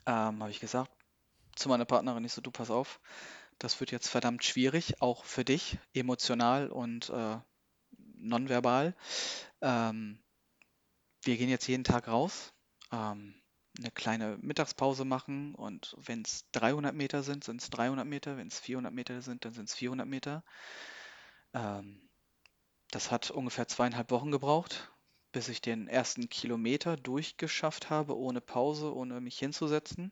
[0.05, 0.91] ähm, habe ich gesagt
[1.55, 2.99] zu meiner Partnerin, ich so, du pass auf,
[3.57, 7.37] das wird jetzt verdammt schwierig, auch für dich, emotional und äh,
[8.17, 8.93] nonverbal.
[9.61, 10.19] Ähm,
[11.23, 12.53] wir gehen jetzt jeden Tag raus,
[12.91, 13.40] ähm,
[13.81, 18.47] eine kleine Mittagspause machen und wenn es 300 Meter sind, sind es 300 Meter, wenn
[18.47, 20.43] es 400 Meter sind, dann sind es 400 Meter.
[21.53, 22.09] Ähm,
[22.91, 24.91] das hat ungefähr zweieinhalb Wochen gebraucht,
[25.31, 30.11] bis ich den ersten Kilometer durchgeschafft habe, ohne Pause, ohne mich hinzusetzen.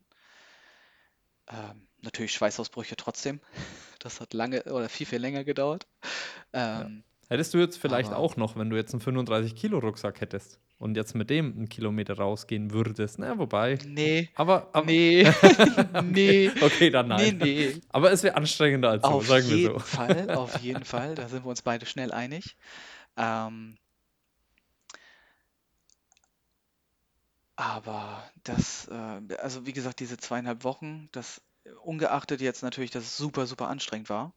[1.47, 3.39] Ähm, natürlich Schweißausbrüche trotzdem.
[4.01, 5.85] Das hat lange oder viel, viel länger gedauert.
[6.53, 6.83] Ja.
[6.83, 11.13] Ähm, Hättest du jetzt vielleicht auch noch, wenn du jetzt einen 35-Kilo-Rucksack hättest und jetzt
[11.13, 15.23] mit dem einen Kilometer rausgehen würdest, na, wobei, nee, aber, aber nee,
[16.03, 17.37] nee, okay, dann nee, nein.
[17.37, 17.81] nee.
[17.89, 19.79] Aber es wäre anstrengender als so, Auf sagen wir jeden so.
[19.79, 21.15] Fall, auf jeden Fall.
[21.15, 22.55] Da sind wir uns beide schnell einig.
[23.17, 23.77] Ähm,
[27.55, 31.41] aber das, äh, also wie gesagt, diese zweieinhalb Wochen, das
[31.83, 34.33] ungeachtet jetzt natürlich, dass es super, super anstrengend war.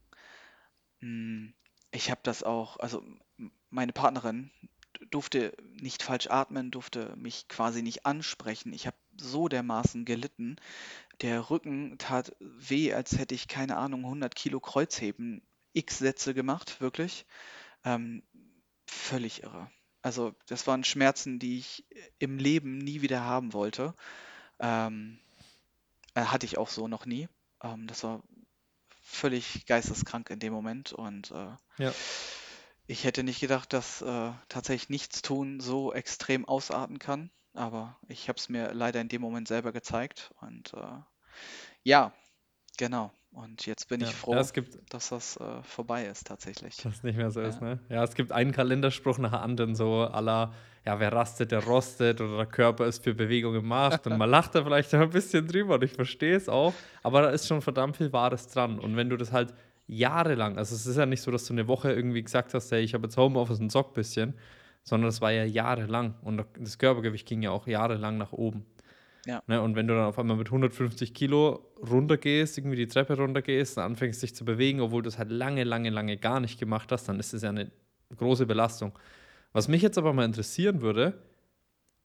[1.01, 1.49] Mm,
[1.93, 3.03] Ich habe das auch, also
[3.71, 4.51] meine Partnerin
[5.11, 8.73] durfte nicht falsch atmen, durfte mich quasi nicht ansprechen.
[8.73, 10.57] Ich habe so dermaßen gelitten.
[11.21, 16.81] Der Rücken tat weh, als hätte ich, keine Ahnung, 100 Kilo Kreuzheben, x Sätze gemacht,
[16.81, 17.27] wirklich.
[17.85, 18.23] Ähm,
[18.87, 19.71] völlig irre.
[20.03, 21.85] Also das waren Schmerzen, die ich
[22.19, 23.95] im Leben nie wieder haben wollte.
[24.59, 25.19] Ähm,
[26.15, 27.29] äh, hatte ich auch so noch nie.
[27.63, 28.23] Ähm, das war
[29.03, 31.93] völlig geisteskrank in dem Moment und äh, Ja,
[32.87, 38.39] ich hätte nicht gedacht, dass äh, tatsächlich Nichtstun so extrem ausarten kann, aber ich habe
[38.39, 41.01] es mir leider in dem Moment selber gezeigt und äh,
[41.83, 42.13] ja,
[42.79, 43.13] genau.
[43.31, 44.13] Und jetzt bin ich ja.
[44.13, 46.77] Ja, froh, es gibt, dass das äh, vorbei ist tatsächlich.
[46.77, 47.67] dass es nicht mehr so ist, Ja.
[47.67, 47.81] ne?
[47.89, 50.53] Ja, es gibt einen Kalenderspruch nach dem anderen, so à la,
[50.85, 54.55] ja, wer rastet, der rostet oder der Körper ist für Bewegung gemacht und man lacht
[54.55, 57.97] da vielleicht ein bisschen drüber und ich verstehe es auch, aber da ist schon verdammt
[57.97, 59.55] viel Wahres dran und wenn du das halt
[59.93, 62.83] jahrelang, also es ist ja nicht so, dass du eine Woche irgendwie gesagt hast, hey,
[62.83, 64.35] ich habe jetzt Homeoffice und zock ein bisschen,
[64.83, 68.65] sondern das war ja jahrelang und das Körpergewicht ging ja auch jahrelang nach oben.
[69.27, 69.61] Ja, Ne?
[69.63, 73.93] Und wenn du dann auf einmal mit 150 Kilo runtergehst, irgendwie die Treppe runtergehst, dann
[73.93, 77.09] anfängst dich zu bewegen, obwohl du es halt lange, lange, lange gar nicht gemacht hast,
[77.09, 77.71] dann ist es ja eine
[78.17, 78.99] große Belastung.
[79.53, 81.23] Was mich jetzt aber mal interessieren würde,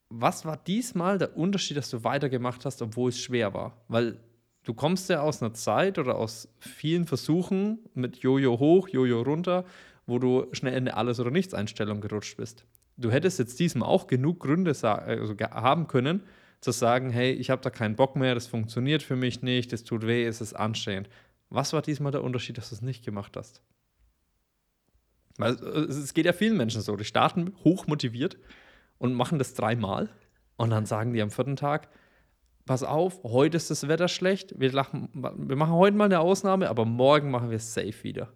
[0.09, 3.81] was war diesmal der Unterschied, dass du weitergemacht hast, obwohl es schwer war?
[3.87, 4.19] Weil
[4.67, 9.63] du kommst ja aus einer Zeit oder aus vielen Versuchen mit Jojo hoch, Jojo runter,
[10.05, 12.65] wo du schnell in eine Alles- oder Nichts-Einstellung gerutscht bist.
[12.97, 16.23] Du hättest jetzt diesmal auch genug Gründe also haben können,
[16.59, 19.85] zu sagen, hey, ich habe da keinen Bock mehr, das funktioniert für mich nicht, es
[19.85, 21.07] tut weh, es ist anstrengend.
[21.49, 23.61] Was war diesmal der Unterschied, dass du es nicht gemacht hast?
[25.37, 28.37] Weil äh, es geht ja vielen Menschen so, die starten hoch motiviert
[28.97, 30.09] und machen das dreimal
[30.57, 31.87] und dann sagen die am vierten Tag,
[32.67, 36.69] pass auf, heute ist das Wetter schlecht, wir, lachen, wir machen heute mal eine Ausnahme,
[36.69, 38.29] aber morgen machen wir es safe wieder.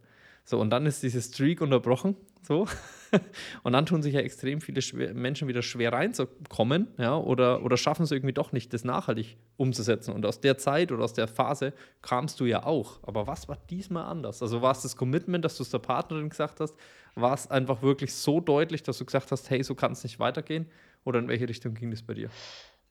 [0.43, 2.67] So, und dann ist diese Streak unterbrochen, so.
[3.63, 4.81] Und dann tun sich ja extrem viele
[5.13, 10.13] Menschen wieder schwer reinzukommen, ja, oder, oder schaffen es irgendwie doch nicht, das nachhaltig umzusetzen.
[10.13, 12.99] Und aus der Zeit oder aus der Phase kamst du ja auch.
[13.03, 14.41] Aber was war diesmal anders?
[14.41, 16.73] Also war es das Commitment, dass du es der Partnerin gesagt hast?
[17.15, 20.19] War es einfach wirklich so deutlich, dass du gesagt hast, hey, so kann es nicht
[20.19, 20.67] weitergehen?
[21.03, 22.29] Oder in welche Richtung ging das bei dir?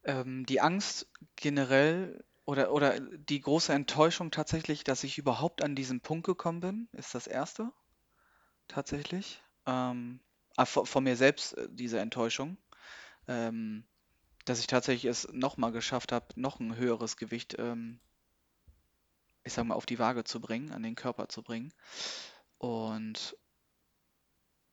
[0.04, 6.00] Ähm, die Angst generell oder, oder die große Enttäuschung tatsächlich, dass ich überhaupt an diesen
[6.00, 7.72] Punkt gekommen bin, ist das Erste
[8.66, 9.42] tatsächlich.
[9.66, 10.20] Ähm,
[10.56, 12.56] ah, von, mir selbst äh, diese Enttäuschung,
[13.28, 13.84] ähm,
[14.46, 18.00] dass ich tatsächlich es nochmal geschafft habe, noch ein höheres Gewicht, ähm,
[19.44, 21.72] ich sag mal, auf die Waage zu bringen, an den Körper zu bringen.
[22.58, 23.36] Und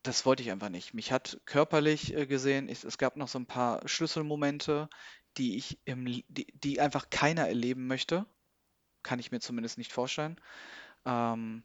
[0.08, 0.94] das wollte ich einfach nicht.
[0.94, 4.90] Mich hat körperlich äh, gesehen, ich, es gab noch so ein paar Schlüsselmomente,
[5.38, 8.26] die ich im, die, die einfach keiner erleben möchte.
[9.04, 10.40] Kann ich mir zumindest nicht vorstellen.
[11.06, 11.64] Ähm,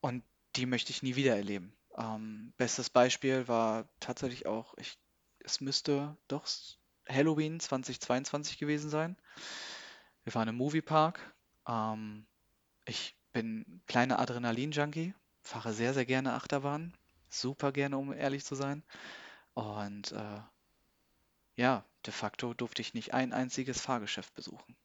[0.00, 0.24] und
[0.56, 1.76] die möchte ich nie wieder erleben.
[1.96, 4.98] Ähm, bestes Beispiel war tatsächlich auch, ich,
[5.40, 6.46] es müsste doch
[7.08, 9.16] Halloween 2022 gewesen sein.
[10.24, 11.34] Wir waren im Moviepark.
[11.68, 12.26] Ähm,
[12.86, 15.14] ich bin kleiner Adrenalin-Junkie,
[15.46, 16.92] fahre sehr, sehr gerne Achterbahn.
[17.28, 18.82] Super gerne, um ehrlich zu sein.
[19.54, 20.40] Und äh,
[21.56, 24.76] ja, de facto durfte ich nicht ein einziges Fahrgeschäft besuchen.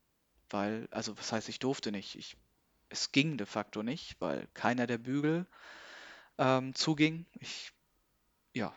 [0.49, 2.15] Weil, also was heißt, ich durfte nicht?
[2.15, 2.37] Ich,
[2.89, 5.45] es ging de facto nicht, weil keiner der Bügel
[6.37, 7.25] ähm, zuging.
[7.39, 7.71] Ich,
[8.53, 8.75] ja,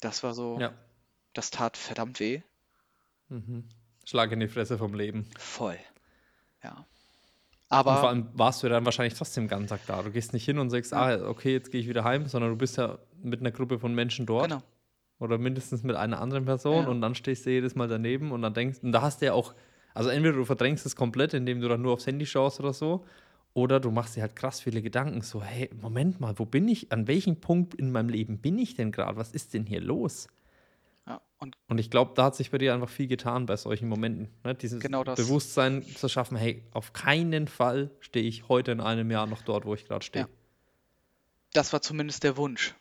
[0.00, 0.72] das war so, Ja.
[1.32, 2.42] das tat verdammt weh.
[3.28, 3.68] Mhm.
[4.04, 5.28] Schlag in die Fresse vom Leben.
[5.36, 5.78] Voll.
[6.62, 6.86] Ja.
[7.70, 10.02] Und vor Aber allem warst du dann wahrscheinlich trotzdem den ganzen Tag da.
[10.02, 12.56] Du gehst nicht hin und sagst, ah, okay, jetzt gehe ich wieder heim, sondern du
[12.56, 14.62] bist ja mit einer Gruppe von Menschen dort genau,
[15.18, 16.88] oder mindestens mit einer anderen Person Ja.
[16.88, 19.32] und dann stehst du jedes Mal daneben und dann denkst, und da hast du ja
[19.34, 19.54] auch,
[19.92, 23.04] also entweder du verdrängst es komplett, indem du dann nur aufs Handy schaust oder so,
[23.52, 26.90] oder du machst dir halt krass viele Gedanken, so, hey, Moment mal, wo bin ich,
[26.92, 29.16] an welchem Punkt in meinem Leben bin ich denn gerade?
[29.18, 30.28] Was ist denn hier los?
[31.08, 31.20] Ja.
[31.38, 34.28] Und Und ich glaube, da hat sich bei dir einfach viel getan bei solchen Momenten.
[34.44, 34.54] Ne?
[34.54, 35.04] Dieses Genau.
[35.04, 39.64] Bewusstsein zu schaffen, hey, auf keinen Fall stehe ich heute in einem Jahr noch dort,
[39.64, 40.24] wo ich gerade stehe.
[40.24, 40.30] Ja.
[41.54, 42.74] das war zumindest der Wunsch,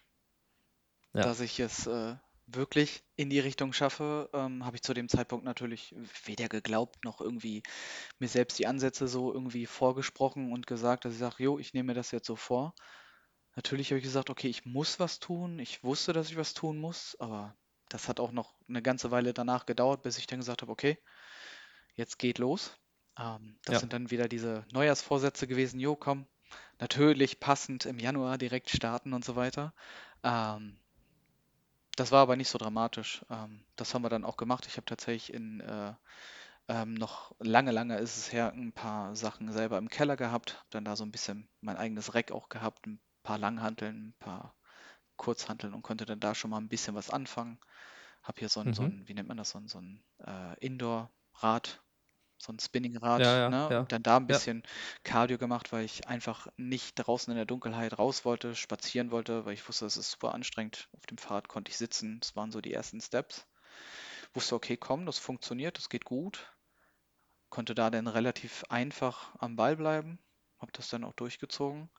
[1.14, 1.22] Ja.
[1.22, 2.16] dass ich es äh,
[2.48, 4.30] wirklich in die Richtung schaffe.
[4.34, 5.94] Ähm, habe ich zu dem Zeitpunkt natürlich
[6.26, 7.62] weder geglaubt noch irgendwie
[8.20, 11.88] mir selbst die Ansätze so irgendwie vorgesprochen und gesagt, dass ich sage, jo, ich nehme
[11.88, 12.74] mir das jetzt so vor.
[13.56, 15.60] Natürlich habe ich gesagt, okay, ich muss was tun.
[15.60, 17.56] Ich wusste, dass ich was tun muss, aber
[17.90, 20.98] das hat auch noch eine ganze Weile danach gedauert, bis ich dann gesagt habe, okay,
[21.96, 22.78] jetzt geht los.
[23.20, 23.82] Ähm, das Ja.
[23.82, 26.28] sind dann wieder diese Neujahrsvorsätze gewesen, jo, komm,
[26.80, 29.74] natürlich passend im Januar direkt starten und so weiter.
[30.24, 30.78] Ähm,
[31.98, 33.26] das war aber nicht so dramatisch.
[33.30, 34.66] Ähm, das haben wir dann auch gemacht.
[34.68, 35.94] Ich habe tatsächlich in äh,
[36.70, 40.60] ähm, noch lange, lange ist es her, ein paar Sachen selber im Keller gehabt.
[40.60, 44.16] Hab dann da so ein bisschen mein eigenes Rack auch gehabt, ein paar Langhanteln, ein
[44.20, 44.57] paar
[45.18, 47.60] Kurzhanteln und konnte dann da schon mal ein bisschen was anfangen.
[48.24, 48.88] Hab hier so ein, so Mhm.
[48.88, 51.84] ein, wie nennt man das, so ein, so ein äh, Indoor-Rad,
[52.40, 53.70] so ein Spinningrad, Ja, ja, ne?
[53.70, 53.88] ja.
[53.90, 54.64] Dann da ein bisschen
[55.04, 59.54] Cardio gemacht, weil ich einfach nicht draußen in der Dunkelheit raus wollte, spazieren wollte, weil
[59.54, 60.90] ich wusste, das ist super anstrengend.
[60.98, 62.20] Auf dem Fahrrad konnte ich sitzen.
[62.22, 63.48] Das waren so die ersten Steps.
[64.34, 66.54] Wusste, okay, komm, das funktioniert, das geht gut.
[67.50, 70.20] Konnte da dann relativ einfach am Ball bleiben.
[70.60, 71.90] Habe das dann auch durchgezogen.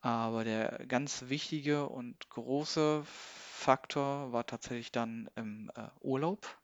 [0.00, 6.58] Aber der ganz wichtige und große Faktor war tatsächlich dann im äh, Urlaub.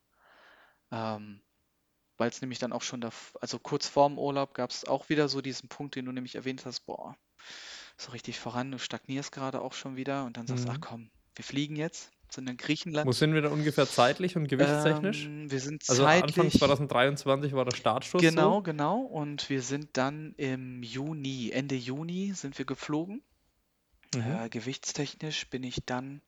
[0.91, 1.43] Ähm,
[2.19, 5.29] weil es nämlich dann auch schon da, also kurz vorm Urlaub gab es auch wieder
[5.29, 7.17] so diesen Punkt, den du nämlich erwähnt hast, boah,
[7.99, 10.83] so richtig voran, du stagnierst gerade auch schon wieder und dann sagst du, ach Mhm.
[10.83, 13.15] komm, wir fliegen jetzt, sind in Wo Griechenland.
[13.15, 15.25] sind wir da ungefähr zeitlich und gewichtstechnisch?
[15.27, 18.63] Ähm, wir sind Also Anfang zeitlich, 2023 war der Startschuss genau, so.
[18.63, 23.23] genau, und wir sind dann im Juni, Ende Juni sind wir geflogen.
[24.15, 24.21] Mhm.
[24.45, 26.23] Äh, gewichtstechnisch bin ich dann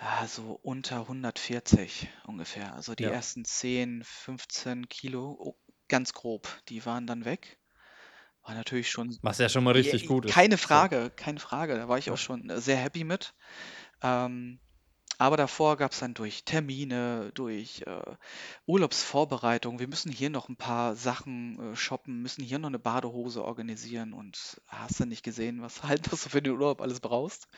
[0.00, 2.74] ja, so unter 140 ungefähr.
[2.74, 3.10] Also die Ja.
[3.10, 5.54] ersten 10, 15 Kilo, oh,
[5.88, 7.58] ganz grob, die waren dann weg.
[8.42, 10.32] War natürlich schon, Was ja schon mal Ja, richtig gut ist.
[10.32, 10.56] keine.
[10.56, 11.76] Frage, keine Frage.
[11.76, 13.34] Da war ich auch schon äh, sehr happy mit.
[14.02, 14.58] Ähm,
[15.18, 18.16] aber davor gab es dann durch Termine, durch äh,
[18.66, 23.44] Urlaubsvorbereitung, wir müssen hier noch ein paar Sachen äh, shoppen, müssen hier noch eine Badehose
[23.44, 27.48] organisieren und hast du nicht gesehen, was halt was du für den Urlaub alles brauchst.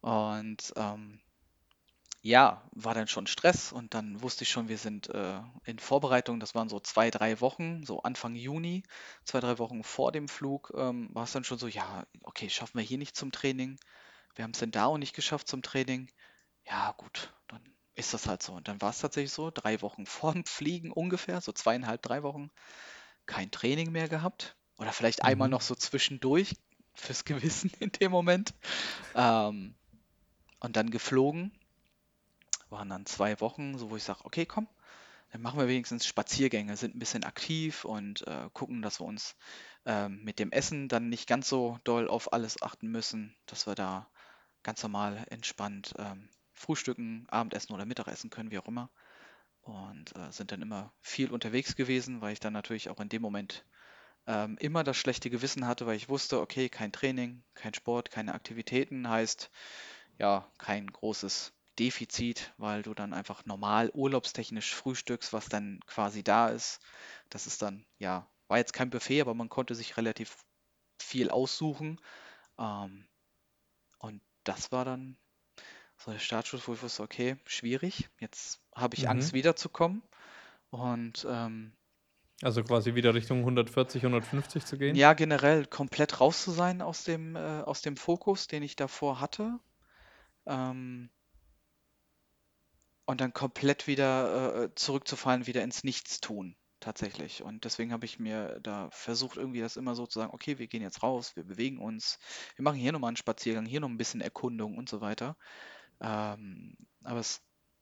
[0.00, 1.20] Und ähm,
[2.22, 6.40] ja, war dann schon Stress und dann wusste ich schon, wir sind äh, in Vorbereitung.
[6.40, 8.84] Das waren so zwei, drei Wochen, so Anfang Juni,
[9.24, 12.78] zwei, drei Wochen vor dem Flug, ähm, war es dann schon so, ja, okay, schaffen
[12.78, 13.78] wir hier nicht zum Training.
[14.34, 16.10] Wir haben es denn da auch nicht geschafft zum Training.
[16.66, 17.62] Ja, gut, dann
[17.94, 18.54] ist das halt so.
[18.54, 22.50] Und dann war es tatsächlich so, drei Wochen vorm Fliegen ungefähr, so zweieinhalb, drei Wochen,
[23.26, 24.56] kein Training mehr gehabt.
[24.78, 25.50] Oder vielleicht einmal Mhm.
[25.50, 26.54] noch so zwischendurch
[26.94, 28.54] fürs Gewissen in dem Moment.
[29.14, 29.76] Ähm,
[30.60, 31.52] und dann geflogen
[32.70, 34.68] waren dann zwei Wochen, so wo ich sage, okay, komm,
[35.32, 39.36] dann machen wir wenigstens Spaziergänge, sind ein bisschen aktiv und äh, gucken, dass wir uns
[39.86, 43.76] ähm, mit dem Essen dann nicht ganz so doll auf alles achten müssen, dass wir
[43.76, 44.10] da
[44.62, 48.90] ganz normal entspannt ähm, frühstücken, Abendessen oder Mittagessen können, wie auch immer.
[49.62, 53.22] Und äh, sind dann immer viel unterwegs gewesen, weil ich dann natürlich auch in dem
[53.22, 53.64] Moment
[54.26, 58.34] ähm, immer das schlechte Gewissen hatte, weil ich wusste, okay, kein Training, kein Sport, keine
[58.34, 59.50] Aktivitäten heißt
[60.18, 66.48] ja kein großes Defizit, weil du dann einfach normal urlaubstechnisch frühstückst, was dann quasi da
[66.48, 66.80] ist.
[67.30, 70.36] Das ist dann, ja, war jetzt kein Buffet, aber man konnte sich relativ
[71.00, 72.00] viel aussuchen.
[72.58, 73.06] Ähm,
[74.44, 75.16] das war dann
[75.98, 78.10] so der Startschuss, wo ich wusste, okay, schwierig.
[78.20, 79.34] Jetzt habe ich Angst Mhm.
[79.34, 80.02] wiederzukommen.
[80.70, 81.72] Und ähm,
[82.42, 84.96] Also quasi wieder Richtung 140, 150 zu gehen.
[84.96, 89.20] ja, generell komplett raus zu sein aus dem, äh, aus dem Fokus, den ich davor
[89.20, 89.58] hatte.
[90.46, 91.10] Ähm,
[93.04, 96.56] und dann komplett wieder äh, zurückzufallen, wieder ins Nichtstun.
[96.82, 97.42] Tatsächlich.
[97.42, 100.66] Und deswegen habe ich mir da versucht, irgendwie das immer so zu sagen, okay, wir
[100.66, 102.18] gehen jetzt raus, wir bewegen uns,
[102.56, 105.36] wir machen hier nochmal einen Spaziergang, hier noch ein bisschen Erkundung und so weiter.
[106.00, 107.40] Ähm, aber es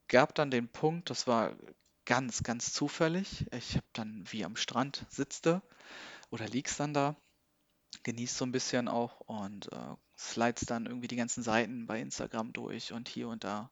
[0.09, 1.57] gab dann den Punkt, das war
[2.05, 3.47] ganz, ganz zufällig.
[3.53, 5.63] Ich habe dann wie am Strand sitzte
[6.31, 7.17] oder liegst dann da,
[8.03, 12.53] genießt so ein bisschen auch und äh, slides dann irgendwie die ganzen Seiten bei Instagram
[12.53, 13.71] durch und hier und da.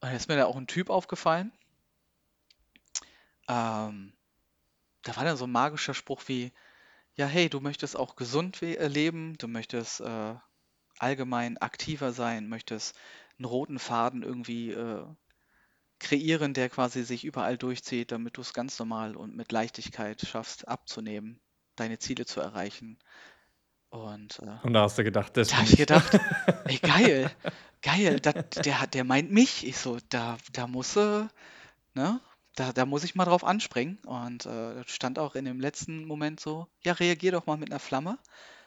[0.00, 1.52] Und da ist mir da auch ein Typ aufgefallen.
[3.50, 4.14] Ähm,
[5.02, 6.52] da war dann so ein magischer Spruch wie,
[7.16, 10.34] ja, hey, du möchtest auch gesund äh, leben, du möchtest äh,
[10.98, 12.96] allgemein aktiver sein, möchtest
[13.38, 15.06] einen roten Faden irgendwie äh,
[16.00, 20.66] kreieren, der quasi sich überall durchzieht, damit du es ganz normal und mit Leichtigkeit schaffst,
[20.68, 21.40] abzunehmen,
[21.76, 22.98] deine Ziele zu erreichen.
[23.90, 25.78] Und äh, Und da hast du gedacht, das da habe ich ich.
[25.78, 26.16] gedacht,
[26.66, 27.30] ey, geil,
[27.82, 29.66] geil, dat, der, hat- der meint mich.
[29.66, 31.26] Ich so, da, da muss, äh,
[31.94, 32.20] ne,
[32.60, 33.98] da, da muss ich mal drauf anspringen.
[34.06, 37.80] Und äh, stand auch in dem letzten Moment so, ja, reagier doch mal mit einer
[37.80, 38.18] Flamme.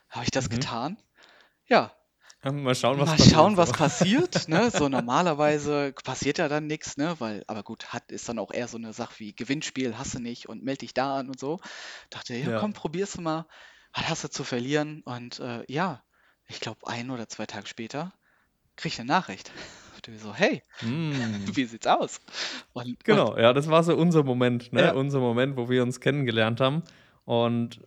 [0.10, 0.50] Habe ich das Mhm.
[0.50, 0.98] getan?
[1.68, 1.94] Ja,
[2.44, 3.32] Mal schauen, was Mal passiert.
[3.32, 3.74] schauen, was So.
[3.74, 4.70] passiert, ne?
[4.72, 7.16] So normalerweise passiert ja dann nichts, ne?
[7.20, 10.20] Weil, aber gut, hat ist dann auch eher so eine Sache wie Gewinnspiel, hast du
[10.20, 11.60] nicht und melde dich da an und so.
[12.12, 12.54] Dachte, ja, Ja.
[12.54, 13.48] komm, probier's mal.
[13.94, 15.02] Was hast du zu verlieren?
[15.06, 16.04] Und äh, ja,
[16.48, 18.14] ich glaube, ein oder zwei Tage später
[18.78, 19.52] krieg ich eine Nachricht.
[20.08, 21.12] Und ich so, hey, Mm.
[21.54, 22.20] wie sieht's aus?
[22.74, 24.82] Und, und Genau, ja, das war so unser Moment, ne?
[24.82, 26.84] ja, Unser Moment, wo wir uns kennengelernt haben.
[27.26, 27.80] Und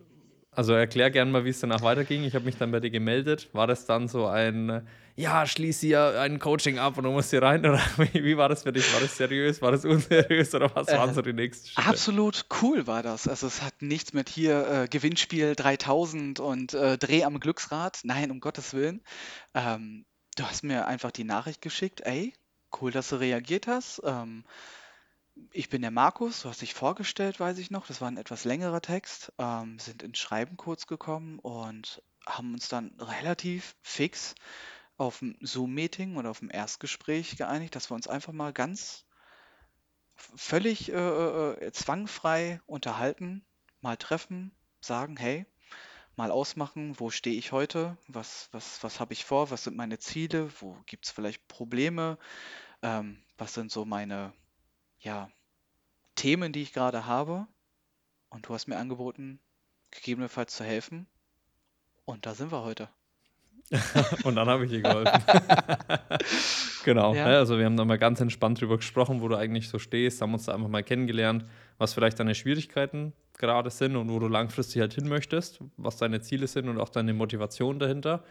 [0.51, 2.23] also erklär gerne mal, wie es danach weiterging.
[2.23, 3.49] Ich habe mich dann bei dir gemeldet.
[3.53, 7.43] War das dann so ein, ja, schließ hier ein Coaching ab und du musst hier
[7.43, 7.59] rein?
[7.59, 8.91] Oder wie, wie war das für dich?
[8.91, 9.61] War das seriös?
[9.61, 10.55] War das unseriös?
[10.55, 11.87] Oder was waren äh, so die nächsten Schritte?
[11.87, 13.27] absolut cool war das.
[13.27, 17.99] Also es hat nichts mit hier äh, Gewinnspiel 3000 und äh, Dreh am Glücksrad.
[18.03, 19.03] Nein, um Gottes Willen.
[19.53, 20.05] Ähm,
[20.37, 22.33] du hast mir einfach die Nachricht geschickt, ey,
[22.81, 24.01] cool, dass du reagiert hast.
[24.05, 24.45] Ähm,
[25.51, 27.87] ich bin der Markus, du hast dich vorgestellt, weiß ich noch.
[27.87, 29.33] Das war ein etwas längerer Text.
[29.37, 34.35] Ähm, sind ins Schreiben kurz gekommen und haben uns dann relativ fix
[34.97, 39.05] auf ein Zoom-Meeting oder auf ein Erstgespräch geeinigt, dass wir uns einfach mal ganz
[40.15, 43.45] völlig äh, äh, äh, zwangfrei unterhalten,
[43.81, 45.45] mal treffen, sagen, hey,
[46.17, 49.99] mal ausmachen, wo stehe ich heute, was, was, was habe ich vor, was sind meine
[49.99, 52.17] Ziele, wo gibt es vielleicht Probleme,
[52.81, 54.33] ähm, was sind so meine
[54.99, 55.29] ja,
[56.15, 57.47] Themen, die ich gerade habe.
[58.29, 59.39] Und du hast mir angeboten,
[59.91, 61.07] gegebenenfalls zu helfen.
[62.05, 62.89] Und da sind wir heute.
[64.23, 65.23] Und dann habe ich ihr geholfen.
[66.85, 69.67] Genau, Ja, ne, also wir haben da mal ganz entspannt drüber gesprochen, wo du eigentlich
[69.67, 71.43] so stehst, haben uns da einfach mal kennengelernt,
[71.77, 76.21] was vielleicht deine Schwierigkeiten gerade sind und wo du langfristig halt hin möchtest, was deine
[76.21, 78.23] Ziele sind und auch deine Motivation dahinter.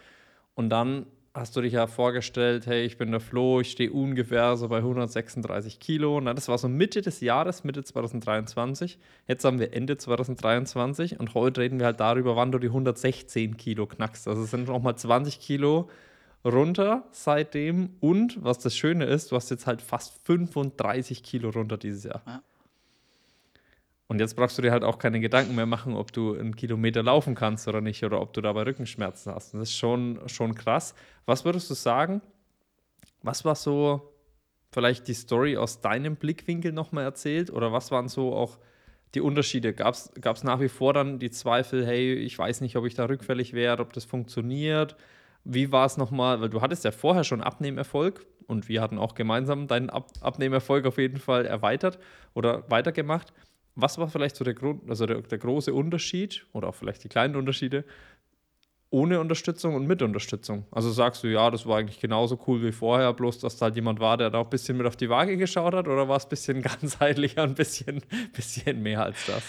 [0.55, 1.05] Und dann
[1.37, 4.79] hast du dich ja vorgestellt, hey, ich bin der Flo, ich stehe ungefähr so bei
[4.79, 6.21] 136 Kilo.
[6.21, 8.99] Na, das war so Mitte des Jahres, Mitte 2023.
[9.29, 13.57] Jetzt haben wir Ende 2023 und heute reden wir halt darüber, wann du die 116
[13.57, 14.27] Kilo knackst.
[14.27, 15.91] Also es sind noch mal 20 Kilo
[16.45, 17.91] runter seitdem.
[18.01, 22.23] Und was das Schöne ist, du hast jetzt halt fast 35 Kilo runter dieses Jahr.
[22.27, 22.43] ja.
[24.09, 27.03] Und jetzt brauchst du dir halt auch keine Gedanken mehr machen, ob du einen Kilometer
[27.03, 29.53] laufen kannst oder nicht oder ob du dabei Rückenschmerzen hast.
[29.53, 30.95] Und das ist schon, schon krass.
[31.25, 32.23] Was würdest du sagen?
[33.23, 34.13] Was war so
[34.71, 37.51] vielleicht die Story aus deinem Blickwinkel nochmal erzählt?
[37.51, 38.59] Oder was waren so auch
[39.15, 39.73] die Unterschiede?
[39.73, 43.07] Gab es nach wie vor dann die Zweifel, hey, ich weiß nicht, ob ich da
[43.07, 44.97] rückfällig werde, ob das funktioniert?
[45.43, 46.41] Wie war es nochmal?
[46.41, 50.87] Weil du hattest ja vorher schon Abnehmerfolg und wir hatten auch gemeinsam deinen Ab Abnehmerfolg
[50.87, 51.99] auf jeden Fall erweitert
[52.35, 53.33] oder weitergemacht.
[53.77, 57.09] Was war vielleicht so der Grund, also der, der große Unterschied oder auch vielleicht die
[57.09, 57.85] kleinen Unterschiede
[58.91, 60.65] ohne Unterstützung und mit Unterstützung?
[60.71, 63.77] Also sagst du, ja, das war eigentlich genauso cool wie vorher, bloß dass da halt
[63.77, 66.17] jemand war, der da auch ein bisschen mit auf die Waage geschaut hat oder war
[66.17, 69.43] es ein bisschen ganzheitlicher, ein bisschen, bisschen mehr als das?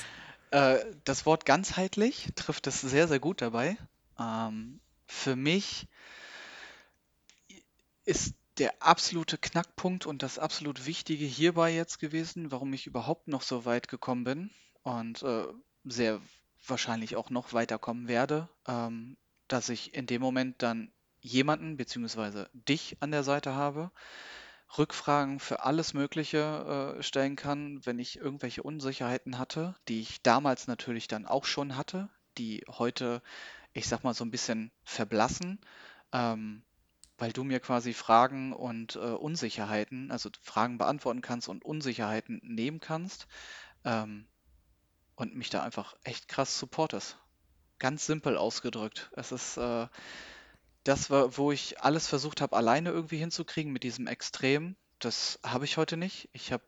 [0.52, 3.78] Äh, das Wort ganzheitlich trifft es sehr, sehr gut dabei.
[4.20, 5.88] Ähm, für mich
[8.06, 13.42] ist der absolute Knackpunkt und das absolut Wichtige hierbei jetzt gewesen, warum ich überhaupt noch
[13.42, 14.52] so weit gekommen bin
[14.84, 15.46] und äh,
[15.84, 16.22] sehr
[16.66, 22.98] wahrscheinlich auch noch weiterkommen werde, ähm, dass ich in dem Moment dann jemanden beziehungsweise dich
[23.00, 23.92] an der Seite habe,
[24.78, 30.68] Rückfragen für alles Mögliche äh, stellen kann, wenn ich irgendwelche Unsicherheiten hatte, die ich damals
[30.68, 33.22] natürlich dann auch schon hatte, die heute,
[33.74, 35.60] ich sag mal, so ein bisschen verblassen.
[36.12, 36.64] Ähm,
[37.18, 42.80] weil du mir quasi Fragen und äh, Unsicherheiten, also Fragen beantworten kannst und Unsicherheiten nehmen
[42.80, 43.28] kannst
[43.86, 44.28] ähm,
[45.16, 47.18] und mich da einfach echt krass supportest.
[47.80, 49.12] Ganz simpel ausgedrückt.
[49.16, 49.88] Es ist äh,
[50.84, 54.76] das, wo ich alles versucht habe, alleine irgendwie hinzukriegen mit diesem Extrem.
[55.00, 56.30] Das habe ich heute nicht.
[56.34, 56.64] Ich habe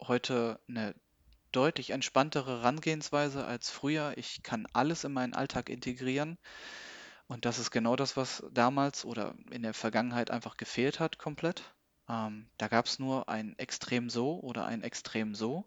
[0.00, 0.94] heute eine
[1.52, 4.14] deutlich entspanntere Herangehensweise als früher.
[4.16, 6.38] Ich kann alles in meinen Alltag integrieren.
[7.26, 11.74] Und das ist genau das, was damals oder in der Vergangenheit einfach gefehlt hat, komplett.
[12.08, 15.64] Ähm, da gab es nur ein Extrem so oder ein Extrem so.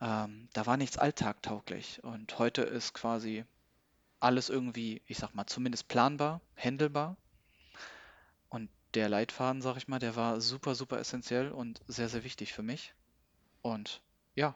[0.00, 2.04] Ähm, da war nichts alltagtauglich.
[2.04, 3.44] Und heute ist quasi
[4.20, 7.16] alles irgendwie, ich sag mal, zumindest planbar, handelbar.
[8.48, 12.52] Und der Leitfaden, sag ich mal, der war super, super essentiell und sehr, sehr wichtig
[12.52, 12.94] für mich.
[13.62, 14.02] Und
[14.34, 14.54] ja,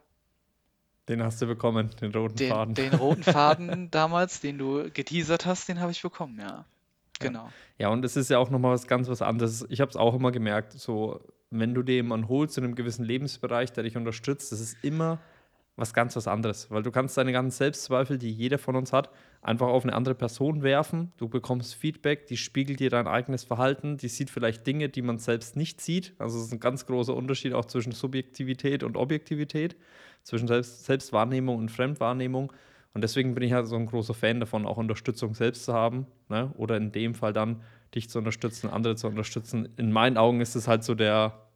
[1.09, 2.75] Den hast du bekommen, den roten den, Faden.
[2.75, 6.65] den roten Faden damals, den du geteasert hast, den habe ich bekommen, ja.
[7.19, 7.49] Genau.
[7.79, 9.67] Ja, und es ist ja auch nochmal was ganz was anderes.
[9.71, 13.05] Ich habe es auch immer gemerkt, so, wenn du dir jemanden holst in einem gewissen
[13.05, 15.19] Lebensbereich, der dich unterstützt, das ist immer
[15.79, 16.71] was ganz was anderes.
[16.71, 19.11] Weil du kannst deine ganzen Selbstzweifel, die jeder von uns hat,
[19.43, 21.13] einfach auf eine andere Person werfen.
[21.17, 25.19] Du bekommst Feedback, die spiegelt dir dein eigenes Verhalten, die sieht vielleicht Dinge, die man
[25.19, 26.15] selbst nicht sieht.
[26.19, 29.77] Also es ist ein ganz großer Unterschied auch zwischen Subjektivität und Objektivität,
[30.29, 32.53] zwischen Selbst Selbstwahrnehmung und Fremdwahrnehmung.
[32.93, 36.07] Und deswegen bin ich halt so ein großer Fan davon, auch Unterstützung selbst zu haben.
[36.29, 36.53] Ne?
[36.59, 37.63] Oder in dem Fall dann
[37.95, 39.71] dich zu unterstützen, andere zu unterstützen.
[39.79, 41.49] In meinen Augen ist es halt so der,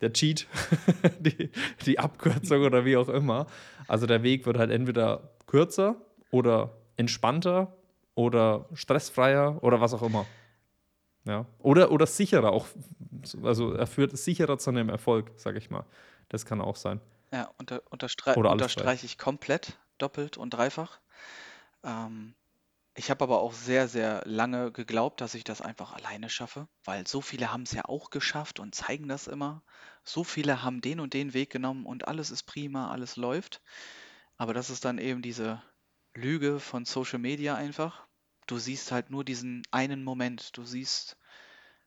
[0.00, 0.48] der Cheat,
[1.20, 1.50] die,
[1.84, 3.46] die Abkürzung oder wie auch immer.
[3.86, 5.94] Also der Weg wird halt entweder kürzer
[6.32, 7.72] oder entspannter
[8.16, 10.26] oder stressfreier oder was auch immer.
[11.24, 11.46] Ja.
[11.60, 12.66] Oder, oder sicherer auch.
[13.44, 15.84] Also er führt sicherer zu einem Erfolg, sage ich mal.
[16.28, 17.00] Das kann auch sein.
[17.36, 18.92] Ja, unter, unterstre Oder alles drei.
[18.92, 21.00] unterstreiche ich komplett, doppelt und dreifach.
[21.84, 22.34] Ähm,
[22.94, 27.06] ich habe aber auch sehr, sehr lange geglaubt, dass ich das einfach alleine schaffe, weil
[27.06, 29.64] so viele haben es ja auch geschafft und zeigen das immer.
[30.04, 33.62] So viele haben den und den Weg genommen und alles ist prima, alles läuft.
[34.38, 35.62] Aber das ist dann eben diese
[36.14, 38.06] Lüge von Social Media einfach.
[38.46, 40.56] Du siehst halt nur diesen einen Moment.
[40.56, 41.18] Du siehst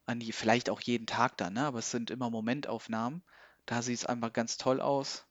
[0.06, 1.66] an die, vielleicht auch jeden Tag dann, ne?
[1.66, 3.24] aber es sind immer Momentaufnahmen.
[3.66, 5.29] Da sieht es einfach ganz toll aus.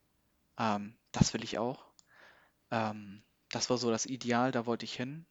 [0.59, 1.85] Ähm, das will ich auch.
[2.71, 5.27] Ähm, das war so das Ideal, da wollte ich hin.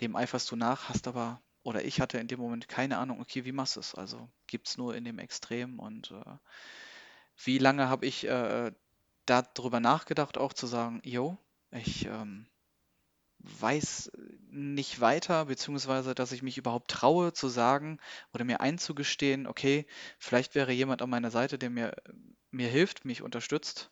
[0.00, 3.44] Dem eiferst du nach, hast aber, oder ich hatte in dem Moment keine Ahnung, okay,
[3.44, 3.94] wie machst du es?
[3.94, 6.36] Also gibt es nur in dem Extrem und äh,
[7.44, 8.72] wie lange habe ich äh,
[9.26, 11.38] darüber nachgedacht, auch zu sagen, yo,
[11.70, 12.46] ich ähm,
[13.38, 14.12] weiß
[14.50, 17.98] nicht weiter, beziehungsweise dass ich mich überhaupt traue zu sagen
[18.34, 19.86] oder mir einzugestehen, okay,
[20.18, 21.94] vielleicht wäre jemand an meiner Seite, der mir,
[22.50, 23.90] mir hilft, mich unterstützt,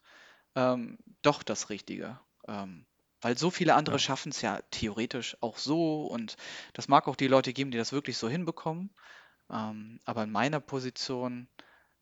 [0.58, 2.18] ähm, doch das Richtige.
[2.48, 2.86] Ähm,
[3.20, 4.00] weil so viele andere Ja.
[4.00, 6.36] schaffen es ja theoretisch auch so und
[6.74, 8.90] das mag auch die Leute geben, die das wirklich so hinbekommen.
[9.50, 11.48] Ähm, aber in meiner Position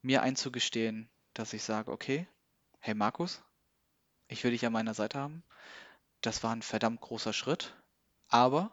[0.03, 2.29] mir einzugestehen, dass ich sage, okay,
[2.81, 3.43] hey Markus,
[4.29, 5.45] ich will dich an meiner Seite haben.
[6.23, 7.75] Das war ein verdammt großer Schritt,
[8.29, 8.73] aber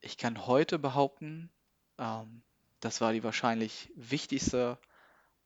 [0.00, 1.50] ich kann heute behaupten,
[1.98, 2.42] ähm,
[2.80, 4.78] das war die wahrscheinlich wichtigste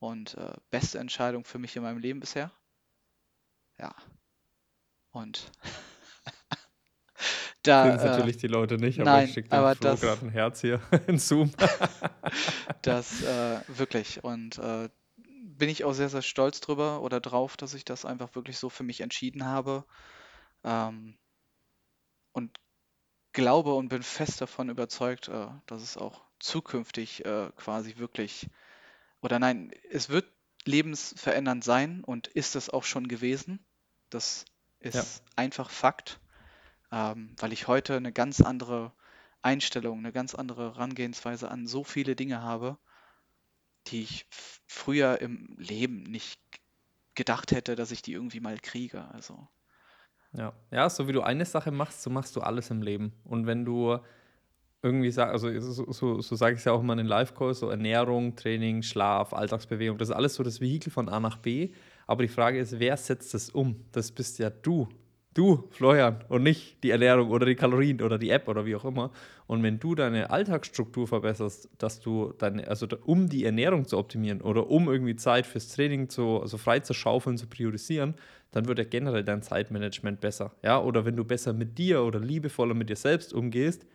[0.01, 2.53] und äh, beste Entscheidung für mich in meinem Leben bisher.
[3.83, 3.95] Ja,
[5.11, 5.51] und
[7.65, 10.27] Sehen es da, äh, natürlich die Leute nicht, aber ich nein, schicke dem Flo gerade
[10.27, 11.53] ein Herz hier in Zoom.
[12.83, 17.75] das äh, wirklich und äh, bin ich auch sehr, sehr stolz drüber oder drauf, dass
[17.75, 19.85] ich das einfach wirklich so für mich entschieden habe.
[20.65, 21.17] Ähm,
[22.33, 22.59] und
[23.33, 28.49] glaube und bin fest davon überzeugt, äh, dass es auch zukünftig äh, quasi wirklich,
[29.21, 30.27] oder nein, es wird
[30.65, 33.65] lebensverändernd sein und ist es auch schon gewesen.
[34.13, 34.45] Das
[34.93, 36.21] Ja, ist einfach Fakt,
[36.93, 38.93] ähm, weil ich heute eine ganz andere
[39.43, 42.79] Einstellung, eine ganz andere Herangehensweise an so viele Dinge habe,
[43.87, 44.27] die ich
[44.67, 46.41] früher im Leben nicht
[47.15, 49.09] gedacht hätte, dass ich die irgendwie mal kriege.
[49.13, 49.49] Also,
[50.33, 50.53] ja.
[50.71, 53.13] Ja, so wie du eine Sache machst, so machst du alles im Leben.
[53.25, 53.99] Und wenn du
[54.83, 57.61] irgendwie sagst, also so, so, so sage ich es ja auch immer in den Live-Calls,
[57.61, 61.73] so Ernährung, Training, Schlaf, Alltagsbewegung, das ist alles so das Vehikel von A nach B.
[62.13, 63.87] Aber die Frage ist, wer setzt das um?
[63.91, 64.87] Das bist ja du.
[65.33, 68.85] Du, Florian, und nicht die Ernährung oder die Kalorien oder die App oder wie auch
[68.85, 69.13] immer.
[69.47, 74.43] Und wenn du deine Alltagsstruktur verbesserst, dass du deine, also um die Ernährung zu optimieren
[74.43, 78.15] oder um irgendwie Zeit fürs Training zu, also frei zu schaufeln, zu priorisieren,
[78.51, 80.53] dann wird ja generell dein Zeitmanagement besser.
[80.63, 83.87] Ja, oder wenn du besser mit dir oder liebevoller mit dir selbst umgehst,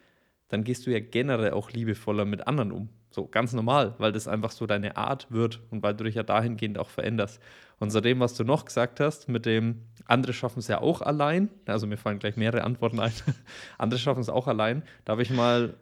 [0.48, 2.90] dann gehst du ja generell auch liebevoller mit anderen um.
[3.12, 6.24] So ganz normal, weil das einfach so deine Art wird und weil du dich ja
[6.24, 7.42] dahingehend auch veränderst.
[7.80, 11.02] Und zu dem, was du noch gesagt hast, mit dem, andere schaffen es ja auch
[11.02, 13.12] allein, also mir fallen gleich mehrere Antworten ein,
[13.78, 15.76] andere schaffen es auch allein, da habe ich mal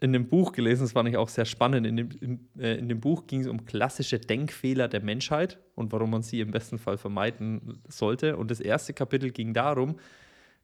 [0.00, 1.86] in dem Buch gelesen, das fand ich auch sehr spannend.
[1.86, 5.90] In dem, in, äh, in dem Buch ging es um klassische Denkfehler der Menschheit und
[5.92, 8.36] warum man sie im besten Fall vermeiden sollte.
[8.36, 9.98] Und das erste Kapitel ging darum,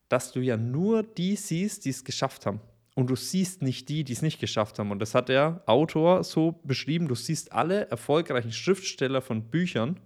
[0.09, 2.61] dass du ja nur die siehst, die es geschafft haben.
[2.95, 4.91] Und du siehst nicht die, die es nicht geschafft haben.
[4.91, 9.99] Und das hat der Autor so beschrieben, du siehst alle erfolgreichen Schriftsteller von Büchern,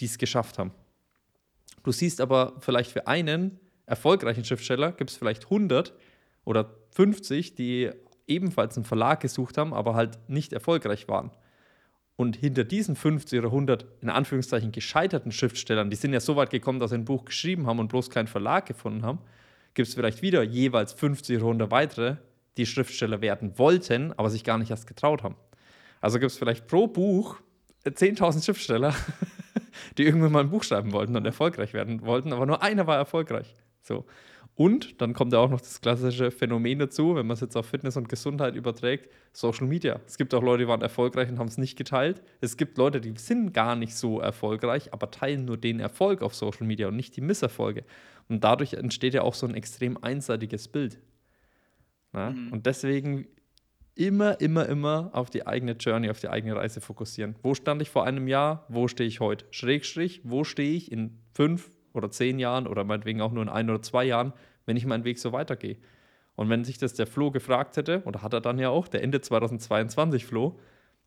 [0.00, 0.72] die es geschafft haben.
[1.82, 5.94] Du siehst aber vielleicht für einen erfolgreichen Schriftsteller gibt es vielleicht 100
[6.44, 7.90] oder 50, die
[8.26, 11.30] ebenfalls einen Verlag gesucht haben, aber halt nicht erfolgreich waren.
[12.16, 16.50] Und hinter diesen 50 oder 100 in Anführungszeichen gescheiterten Schriftstellern, die sind ja so weit
[16.50, 19.20] gekommen, dass sie ein Buch geschrieben haben und bloß keinen Verlag gefunden haben,
[19.74, 22.16] gibt es vielleicht wieder jeweils 50 oder 100 weitere,
[22.56, 25.36] die Schriftsteller werden wollten, aber sich gar nicht erst getraut haben.
[26.00, 27.36] Also gibt es vielleicht pro Buch
[27.86, 28.94] 10.000 Schriftsteller,
[29.98, 32.96] die irgendwann mal ein Buch schreiben wollten und erfolgreich werden wollten, aber nur einer war
[32.96, 33.56] erfolgreich.
[33.82, 34.04] So.
[34.60, 37.66] Und dann kommt ja auch noch das klassische Phänomen dazu, wenn man es jetzt auf
[37.66, 40.00] Fitness und Gesundheit überträgt, Social Media.
[40.06, 42.20] Es gibt auch Leute, die waren erfolgreich und haben es nicht geteilt.
[42.42, 46.34] Es gibt Leute, die sind gar nicht so erfolgreich, aber teilen nur den Erfolg auf
[46.34, 47.84] Social Media und nicht die Misserfolge.
[48.28, 50.98] Und dadurch entsteht ja auch so ein extrem einseitiges Bild.
[52.12, 52.52] Mhm.
[52.52, 53.28] Und deswegen
[53.94, 57.36] immer, immer, immer auf die eigene Journey, auf die eigene Reise fokussieren.
[57.42, 58.64] Wo stand ich vor einem Jahr?
[58.68, 59.44] Wo stehe ich heute?
[59.50, 63.68] Schrägstrich, wo stehe ich in fünf oder zehn Jahren oder meinetwegen auch nur in ein
[63.68, 64.32] oder zwei Jahren,
[64.66, 65.76] wenn ich meinen Weg so weitergehe?
[66.36, 69.02] Und wenn sich das der Flo gefragt hätte, oder hat er dann ja auch, der
[69.02, 70.58] Ende 2022 Flo,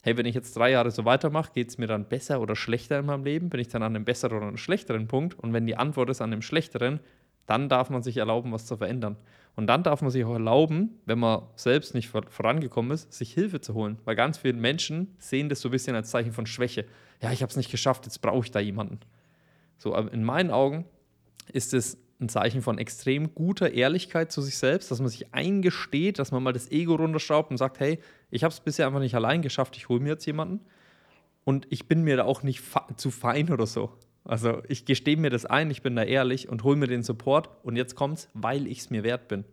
[0.03, 2.99] hey, wenn ich jetzt drei Jahre so weitermache, geht es mir dann besser oder schlechter
[2.99, 3.49] in meinem Leben?
[3.49, 5.39] Bin ich dann an einem besseren oder schlechteren Punkt?
[5.39, 6.99] Und wenn die Antwort ist an einem schlechteren,
[7.45, 9.17] dann darf man sich erlauben, was zu verändern.
[9.55, 13.61] Und dann darf man sich auch erlauben, wenn man selbst nicht vorangekommen ist, sich Hilfe
[13.61, 13.99] zu holen.
[14.03, 16.85] Weil ganz viele Menschen sehen das so ein bisschen als Zeichen von Schwäche.
[17.21, 18.99] Ja, ich habe es nicht geschafft, jetzt brauche ich da jemanden.
[19.77, 20.85] So, aber in meinen Augen
[21.51, 26.19] ist es ein Zeichen von extrem guter Ehrlichkeit zu sich selbst, dass man sich eingesteht,
[26.19, 27.99] dass man mal das Ego runterschraubt und sagt, hey,
[28.31, 30.61] ich habe es bisher einfach nicht allein geschafft, ich hole mir jetzt jemanden.
[31.43, 32.63] Und ich bin mir da auch nicht
[32.95, 33.91] zu fein oder so.
[34.25, 37.49] Also ich gestehe mir das ein, ich bin da ehrlich und hole mir den Support
[37.63, 39.43] und jetzt kommt's, weil ich es mir wert bin.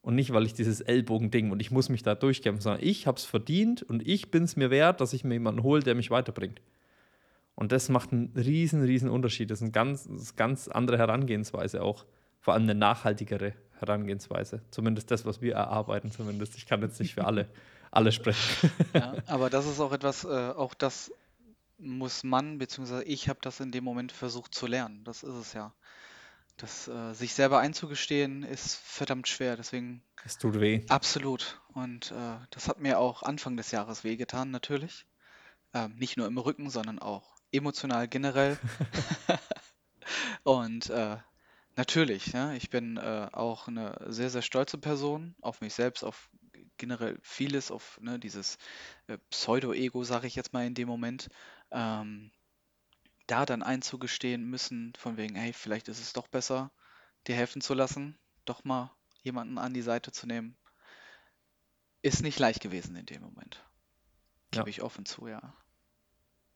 [0.00, 3.16] Und nicht, weil ich dieses Ellbogending und ich muss mich da durchkämpfen, sondern ich habe
[3.16, 6.10] es verdient und ich bin es mir wert, dass ich mir jemanden hole, der mich
[6.10, 6.60] weiterbringt.
[7.54, 9.50] Und das macht einen riesen, riesen Unterschied.
[9.50, 12.04] Das ist eine ganz, ganz andere Herangehensweise auch.
[12.40, 14.60] Vor allem eine nachhaltigere Herangehensweise.
[14.70, 16.56] Zumindest das, was wir erarbeiten, zumindest.
[16.56, 17.48] Ich kann jetzt nicht für alle,
[17.90, 18.70] alle sprechen.
[18.92, 21.12] Ja, aber das ist auch etwas, äh, auch das
[21.78, 25.04] muss man, beziehungsweise ich habe das in dem Moment versucht zu lernen.
[25.04, 25.74] Das ist es ja.
[26.56, 29.56] Das äh, sich selber einzugestehen, ist verdammt schwer.
[29.56, 30.02] Deswegen.
[30.24, 30.84] Es tut weh.
[30.88, 31.60] Absolut.
[31.72, 35.06] Und äh, das hat mir auch Anfang des Jahres wehgetan, natürlich.
[35.72, 38.56] Ähm, nicht nur im Rücken, sondern auch emotional generell.
[40.44, 41.16] Und äh,
[41.76, 46.30] natürlich, ja, ich bin äh, auch eine sehr, sehr stolze Person auf mich selbst, auf
[46.76, 48.58] generell vieles, auf ne, dieses
[49.06, 51.28] äh, Pseudo-Ego, sage ich jetzt mal in dem Moment
[51.74, 52.30] ähm,
[53.26, 56.70] da dann einzugestehen müssen, von wegen, hey, vielleicht ist es doch besser,
[57.26, 58.90] dir helfen zu lassen, doch mal
[59.22, 60.56] jemanden an die Seite zu nehmen,
[62.02, 63.64] ist nicht leicht gewesen in dem Moment.
[64.50, 64.68] Gebe ja.
[64.68, 65.54] ich offen zu, ja.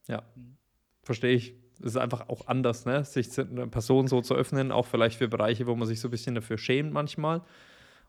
[0.07, 0.57] Ja, mhm.
[1.03, 1.55] verstehe ich.
[1.81, 3.05] Es ist einfach auch anders, ne?
[3.05, 6.11] sich einer Person so zu öffnen, auch vielleicht für Bereiche, wo man sich so ein
[6.11, 7.45] bisschen dafür schämt manchmal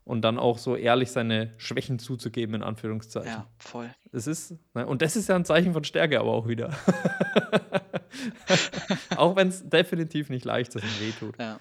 [0.09, 3.29] und dann auch so ehrlich seine Schwächen zuzugeben, in Anführungszeichen.
[3.29, 3.91] Ja, voll.
[4.11, 6.75] Es ist, ne, und das ist ja ein Zeichen von Stärke, aber auch wieder.
[9.17, 11.37] auch wenn es definitiv nicht leicht ist und wehtut.
[11.37, 11.59] Ja.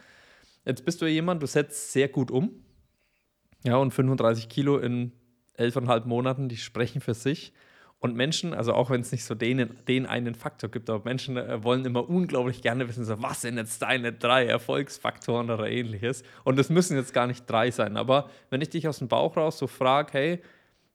[0.64, 2.64] Jetzt bist du ja jemand, du setzt sehr gut um.
[3.64, 5.12] Ja, und 35 Kilo in
[5.52, 7.52] elfeinhalb Monaten, die sprechen für sich.
[8.00, 11.36] Und Menschen, also auch wenn es nicht so den, den einen Faktor gibt, aber Menschen
[11.36, 16.22] äh, wollen immer unglaublich gerne wissen, so, was sind jetzt deine drei Erfolgsfaktoren oder ähnliches.
[16.44, 17.96] Und es müssen jetzt gar nicht drei sein.
[17.96, 20.42] Aber wenn ich dich aus dem Bauch raus so frage, hey,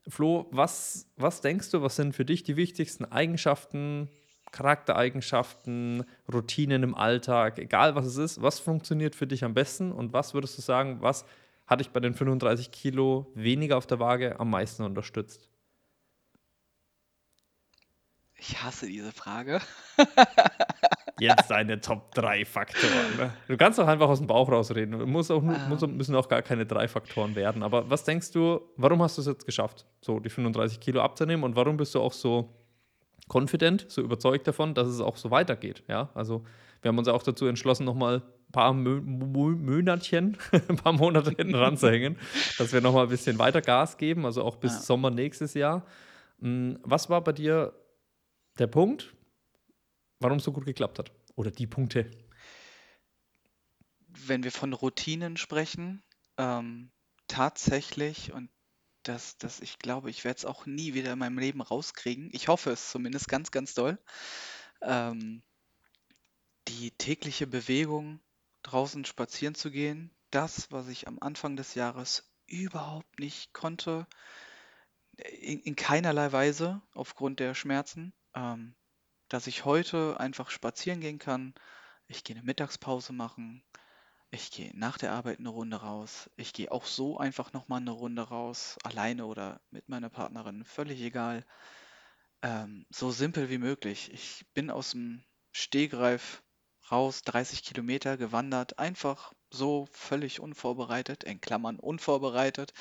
[0.08, 4.10] Flo, was, was denkst du, was sind für dich die wichtigsten Eigenschaften,
[4.52, 10.14] Charaktereigenschaften, Routinen im Alltag, egal was es ist, was funktioniert für dich am besten und
[10.14, 11.26] was würdest du sagen, was
[11.68, 15.50] hat dich bei den 35 Kilo weniger auf der Waage am meisten unterstützt?
[18.46, 19.62] Ich hasse diese Frage.
[21.18, 23.18] Jetzt deine Top 3 Faktoren.
[23.18, 23.34] Ne?
[23.48, 25.10] Du kannst doch einfach aus dem Bauch rausreden.
[25.10, 25.56] Muss auch, um.
[25.70, 25.96] muss, ähm.
[25.96, 27.64] müssen auch gar keine drei Faktoren werden.
[27.64, 31.46] Aber was denkst du, warum hast du es jetzt geschafft, so die 35 Kilo abzunehmen
[31.46, 32.50] und warum bist du auch so
[33.34, 35.82] confident, so überzeugt davon, dass es auch so weitergeht?
[35.88, 36.44] Ja, also
[36.82, 41.56] wir haben uns auch dazu entschlossen, nochmal ein paar Mö Monatchen, ein paar Monate hinten
[41.56, 42.18] ranzuhängen,
[42.58, 44.80] dass wir nochmal ein bisschen weiter Gas geben, also auch bis ja.
[44.82, 45.86] Sommer nächstes Jahr.
[46.42, 47.72] Hm, was war bei dir
[48.60, 49.16] der Punkt,
[50.20, 51.12] warum es so gut geklappt hat.
[51.36, 52.12] Oder die Punkte.
[54.08, 56.04] Wenn wir von Routinen sprechen,
[56.38, 56.92] ähm,
[57.28, 58.50] tatsächlich, und
[59.04, 62.30] das, das, ich glaube, ich werde es auch nie wieder in meinem Leben rauskriegen.
[62.32, 64.00] Ich hoffe es zumindest ganz, ganz doll.
[64.82, 65.42] Ähm,
[66.68, 68.22] die tägliche Bewegung,
[68.62, 74.08] draußen spazieren zu gehen, das, was ich am Anfang des Jahres überhaupt nicht konnte,
[75.18, 78.76] in, in keinerlei Weise aufgrund der Schmerzen, ähm,
[79.30, 81.56] dass ich heute einfach spazieren gehen kann,
[82.08, 83.64] ich gehe eine Mittagspause machen,
[84.32, 87.80] ich gehe nach der Arbeit eine Runde raus, ich gehe auch so einfach noch mal
[87.82, 91.46] 'ne Runde raus, alleine oder mit meiner Partnerin, völlig egal.
[92.44, 94.12] Ähm, so simpel wie möglich.
[94.14, 95.24] Ich bin aus dem
[95.54, 96.44] Stegreif
[96.92, 102.74] raus, 30 Kilometer gewandert, einfach so völlig unvorbereitet, in Klammern unvorbereitet.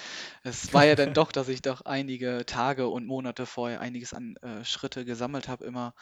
[0.43, 4.37] Es war ja dann doch, dass ich doch einige Tage und Monate vorher einiges an
[4.37, 5.95] äh, Schritte gesammelt habe, immer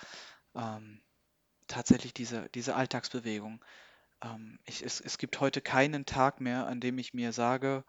[0.54, 1.00] ähm,
[1.66, 3.64] tatsächlich diese, diese Alltagsbewegung.
[4.22, 7.84] Ähm, ich, es, es gibt heute keinen Tag mehr, an dem ich mir sage,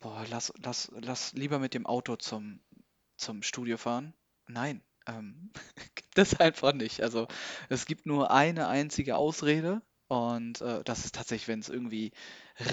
[0.00, 2.60] boah, lass, lass, lass lieber mit dem Auto zum,
[3.16, 4.14] zum Studio fahren.
[4.46, 5.50] Nein, ähm,
[5.94, 7.02] gibt es einfach nicht.
[7.02, 7.26] Also
[7.68, 9.82] es gibt nur eine einzige Ausrede
[10.14, 12.12] und äh, das ist tatsächlich, wenn es irgendwie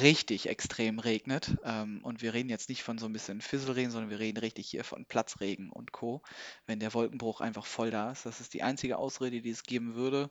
[0.03, 1.57] richtig extrem regnet.
[1.63, 4.67] Ähm, und wir reden jetzt nicht von so ein bisschen Fisselregen, sondern wir reden richtig
[4.69, 6.21] hier von Platzregen und Co.
[6.67, 8.27] Wenn der Wolkenbruch einfach voll da ist.
[8.27, 10.29] Das ist die einzige Ausrede, die es geben würde,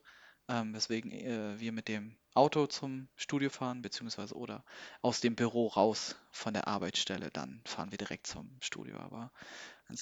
[0.48, 4.64] ähm, weswegen äh, wir mit dem Auto zum Studio fahren, beziehungsweise oder
[5.02, 8.98] aus dem Büro raus von der Arbeitsstelle, dann fahren wir direkt zum Studio.
[8.98, 9.32] Aber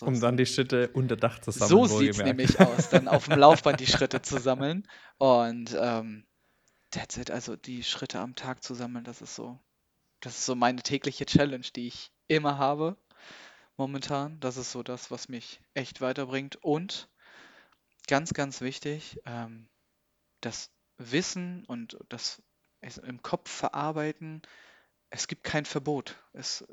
[0.02, 1.88] um dann die Schritte unter Dach zu sammeln.
[1.88, 4.86] So sieht es nämlich aus, dann auf dem Laufband die Schritte zu sammeln.
[5.18, 6.24] Und ähm,
[6.91, 9.59] that's it, also die Schritte am Tag zu sammeln, das ist so,
[10.20, 12.97] das ist so meine tägliche Challenge, die ich immer habe
[13.76, 14.39] momentan.
[14.41, 16.57] Das ist so das, was mich echt weiterbringt.
[16.57, 17.09] Und
[18.07, 19.68] ganz, ganz wichtig, ähm,
[20.41, 22.43] das Wissen und das
[23.03, 24.43] im Kopf verarbeiten,
[25.11, 26.16] es gibt kein Verbot.
[26.32, 26.64] Es,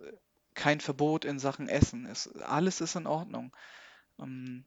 [0.53, 2.05] kein Verbot in Sachen Essen.
[2.05, 3.55] Es, alles ist in Ordnung.
[4.19, 4.65] Ähm,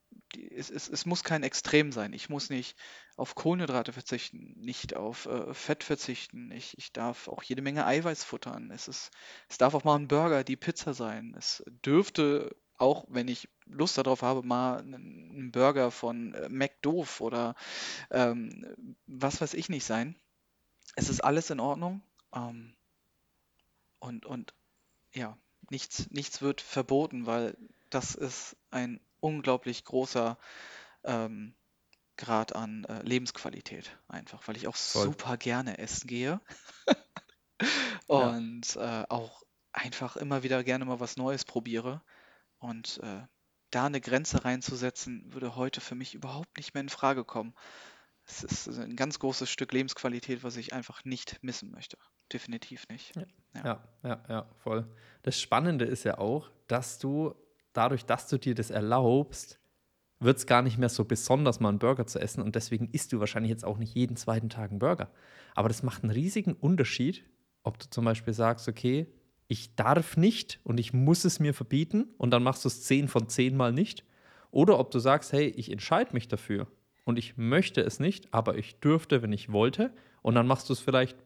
[0.51, 2.13] es, es, es muss kein Extrem sein.
[2.13, 2.77] Ich muss nicht
[3.17, 6.51] auf Kohlenhydrate verzichten, nicht auf äh, Fett verzichten.
[6.51, 8.71] Ich, ich darf auch jede Menge Eiweiß futtern.
[8.71, 9.11] Es, ist,
[9.49, 11.35] es darf auch mal ein Burger, die Pizza sein.
[11.37, 17.55] Es dürfte auch, wenn ich Lust darauf habe, mal einen Burger von äh, McDoof oder
[18.11, 20.15] ähm, was weiß ich nicht sein.
[20.95, 22.03] Es ist alles in Ordnung.
[22.35, 22.75] Ähm,
[23.99, 24.55] und, und
[25.13, 25.37] ja,
[25.71, 27.57] nichts, nichts wird verboten, weil
[27.91, 30.39] das ist ein unglaublich großer
[31.05, 31.55] ähm,
[32.16, 35.05] Grad an äh, Lebensqualität einfach, weil ich auch Voll.
[35.05, 36.41] super gerne essen gehe
[38.07, 39.03] und ja.
[39.03, 42.03] äh, auch einfach immer wieder gerne mal was Neues probiere
[42.59, 43.22] und äh,
[43.70, 47.55] da eine Grenze reinzusetzen, würde heute für mich überhaupt nicht mehr in Frage kommen.
[48.26, 51.97] Es ist ein ganz großes Stück Lebensqualität, was ich einfach nicht missen möchte.
[52.32, 53.14] Definitiv nicht.
[53.16, 53.24] Ja,
[53.64, 54.86] ja, ja, ja, voll.
[55.22, 57.34] Das Spannende ist ja auch, dass du
[57.79, 59.61] dadurch, dass du dir das erlaubst,
[60.20, 62.43] wird es gar nicht mehr so besonders, mal einen Burger zu essen.
[62.43, 65.11] Und deswegen isst du wahrscheinlich jetzt auch nicht jeden zweiten Tag einen Burger.
[65.55, 67.24] Aber das macht einen riesigen Unterschied,
[67.62, 69.07] ob du zum Beispiel sagst, okay,
[69.47, 73.07] ich darf nicht und ich muss es mir verbieten und dann machst du es zehn
[73.07, 74.05] von zehn Mal nicht.
[74.51, 76.66] Oder ob du sagst, hey, ich entscheide mich dafür
[77.05, 79.95] und ich möchte es nicht, aber ich dürfte, wenn ich wollte.
[80.22, 81.16] Und dann machst du es vielleicht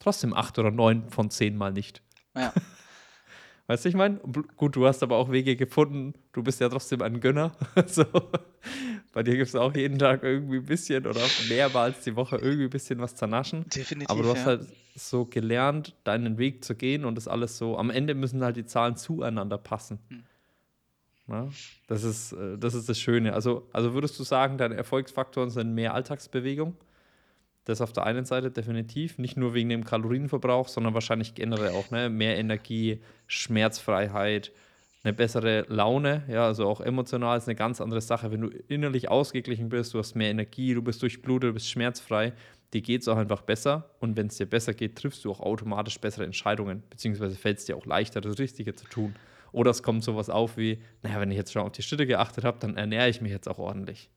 [0.00, 2.02] trotzdem acht oder neun von zehn Mal nicht.
[2.34, 2.54] Ja.
[3.70, 4.16] Weißt du, ich meine?
[4.56, 6.14] Gut, du hast aber auch Wege gefunden.
[6.32, 7.52] Du bist ja trotzdem ein Gönner.
[7.86, 8.04] so.
[9.12, 12.64] Bei dir gibt es auch jeden Tag irgendwie ein bisschen oder mehrmals die Woche irgendwie
[12.64, 13.64] ein bisschen was zernaschen.
[13.68, 14.10] Definitiv.
[14.10, 14.46] Aber du hast ja.
[14.46, 14.66] halt
[14.96, 17.78] so gelernt, deinen Weg zu gehen und das alles so.
[17.78, 20.00] Am Ende müssen halt die Zahlen zueinander passen.
[20.08, 20.24] Hm.
[21.28, 21.48] Ja,
[21.86, 23.34] das, ist, äh, das ist das Schöne.
[23.34, 26.76] Also, also würdest du sagen, deine Erfolgsfaktoren sind mehr Alltagsbewegung?
[27.64, 31.90] Das auf der einen Seite definitiv, nicht nur wegen dem Kalorienverbrauch, sondern wahrscheinlich generell auch
[31.90, 32.08] ne?
[32.08, 34.52] mehr Energie, Schmerzfreiheit,
[35.02, 38.30] eine bessere Laune, ja, also auch emotional ist eine ganz andere Sache.
[38.30, 42.34] Wenn du innerlich ausgeglichen bist, du hast mehr Energie, du bist durchblutet, du bist schmerzfrei,
[42.74, 43.90] dir geht es auch einfach besser.
[44.00, 47.64] Und wenn es dir besser geht, triffst du auch automatisch bessere Entscheidungen, beziehungsweise fällt es
[47.64, 49.14] dir auch leichter, das Richtige zu tun.
[49.52, 52.44] Oder es kommt sowas auf wie, naja, wenn ich jetzt schon auf die Schritte geachtet
[52.44, 54.10] habe, dann ernähre ich mich jetzt auch ordentlich.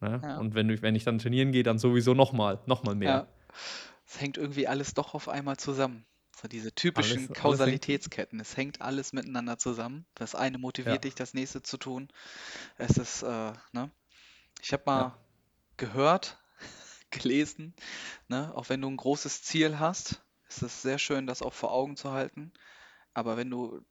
[0.00, 0.20] Ne?
[0.22, 0.38] Ja.
[0.38, 3.10] Und wenn, du, wenn ich dann trainieren gehe, dann sowieso nochmal, nochmal mehr.
[3.10, 3.28] Ja.
[4.06, 6.04] Es hängt irgendwie alles doch auf einmal zusammen.
[6.40, 8.40] So diese typischen alles, Kausalitätsketten.
[8.40, 10.06] Alles es hängt alles miteinander zusammen.
[10.14, 11.00] Das eine motiviert ja.
[11.00, 12.08] dich, das nächste zu tun.
[12.78, 13.90] Es ist, äh, ne?
[14.62, 15.16] Ich habe mal
[15.76, 16.38] gehört,
[17.10, 17.74] gelesen,
[18.28, 18.52] ne?
[18.54, 21.96] auch wenn du ein großes Ziel hast, ist es sehr schön, das auch vor Augen
[21.96, 22.52] zu halten.
[23.12, 23.84] Aber wenn du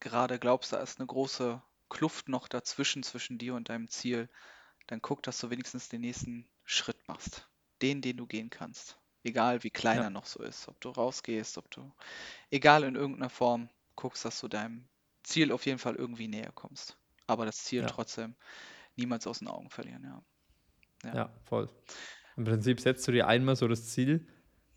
[0.00, 4.28] gerade glaubst, da ist eine große Kluft noch dazwischen, zwischen dir und deinem Ziel,
[4.86, 7.48] dann guck, dass du wenigstens den nächsten Schritt machst.
[7.82, 8.98] Den, den du gehen kannst.
[9.22, 10.04] Egal wie klein ja.
[10.04, 10.68] er noch so ist.
[10.68, 11.92] Ob du rausgehst, ob du,
[12.50, 14.88] egal in irgendeiner Form, guckst, dass du deinem
[15.22, 16.96] Ziel auf jeden Fall irgendwie näher kommst.
[17.26, 17.86] Aber das Ziel ja.
[17.86, 18.34] trotzdem
[18.94, 20.22] niemals aus den Augen verlieren, ja.
[21.04, 21.14] ja.
[21.14, 21.68] Ja, voll.
[22.36, 24.26] Im Prinzip setzt du dir einmal so das Ziel,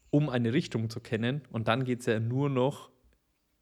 [0.10, 1.48] um eine Richtung zu kennen.
[1.52, 2.90] Und dann geht es ja nur noch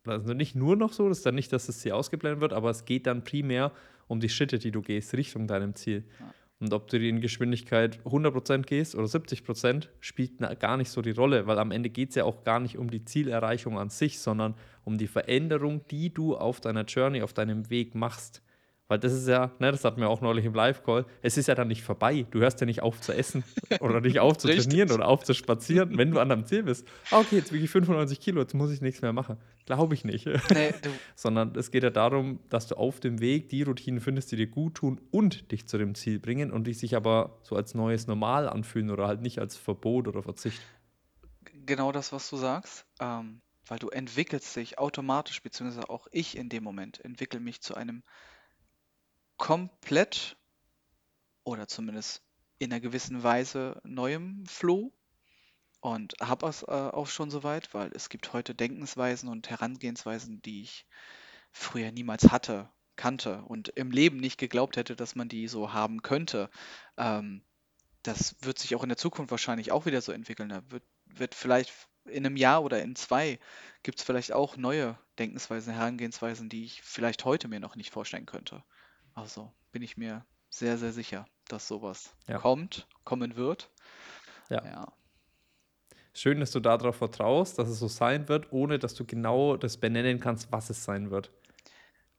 [0.07, 2.69] also nicht nur noch so, das ist dann nicht, dass das Ziel ausgeblendet wird, aber
[2.69, 3.73] es geht dann primär
[4.07, 6.05] um die Schritte, die du gehst, Richtung deinem Ziel.
[6.19, 6.33] Ja.
[6.59, 11.45] Und ob du in Geschwindigkeit 100% gehst oder 70%, spielt gar nicht so die Rolle,
[11.45, 14.55] weil am Ende geht es ja auch gar nicht um die Zielerreichung an sich, sondern
[14.83, 18.41] um die Veränderung, die du auf deiner Journey, auf deinem Weg machst.
[18.87, 21.55] Weil das ist ja, ne, das hatten wir auch neulich im Live-Call, es ist ja
[21.55, 22.25] dann nicht vorbei.
[22.31, 23.43] Du hörst ja nicht auf zu essen
[23.81, 26.87] oder nicht auf zu trainieren oder auf zu spazieren, wenn du an deinem Ziel bist.
[27.11, 29.37] Ah, okay, jetzt wiege ich 95 Kilo, jetzt muss ich nichts mehr machen.
[29.65, 30.25] Glaube ich nicht.
[30.25, 30.73] Nee,
[31.15, 34.47] Sondern es geht ja darum, dass du auf dem Weg die Routinen findest, die dir
[34.47, 38.07] gut tun und dich zu dem Ziel bringen und die sich aber so als neues
[38.07, 40.61] Normal anfühlen oder halt nicht als Verbot oder Verzicht.
[41.65, 42.85] Genau das, was du sagst.
[43.01, 47.75] Ähm, weil du entwickelst dich automatisch, beziehungsweise auch ich in dem Moment entwickle mich zu
[47.75, 48.03] einem
[49.37, 50.37] komplett
[51.43, 52.23] oder zumindest
[52.59, 54.91] in einer gewissen Weise neuem Flow
[55.79, 60.63] und habe es äh, auch schon soweit, weil es gibt heute Denkensweisen und Herangehensweisen, die
[60.63, 60.85] ich
[61.51, 66.01] früher niemals hatte, kannte und im Leben nicht geglaubt hätte, dass man die so haben
[66.01, 66.49] könnte.
[66.97, 67.43] Ähm,
[68.03, 70.49] das wird sich auch in der Zukunft wahrscheinlich auch wieder so entwickeln.
[70.49, 71.71] Da wird, wird vielleicht
[72.05, 73.39] in einem Jahr oder in zwei
[73.83, 78.25] gibt es vielleicht auch neue Denkensweisen, Herangehensweisen, die ich vielleicht heute mir noch nicht vorstellen
[78.25, 78.63] könnte.
[79.17, 82.37] Also bin ich mir sehr, sehr sicher, dass sowas ja.
[82.37, 83.71] kommt, kommen wird.
[84.51, 84.63] Ja.
[84.63, 84.93] ja.
[86.13, 89.77] Schön, dass du darauf vertraust, dass es so sein wird, ohne dass du genau das
[89.77, 91.31] benennen kannst, was es sein wird.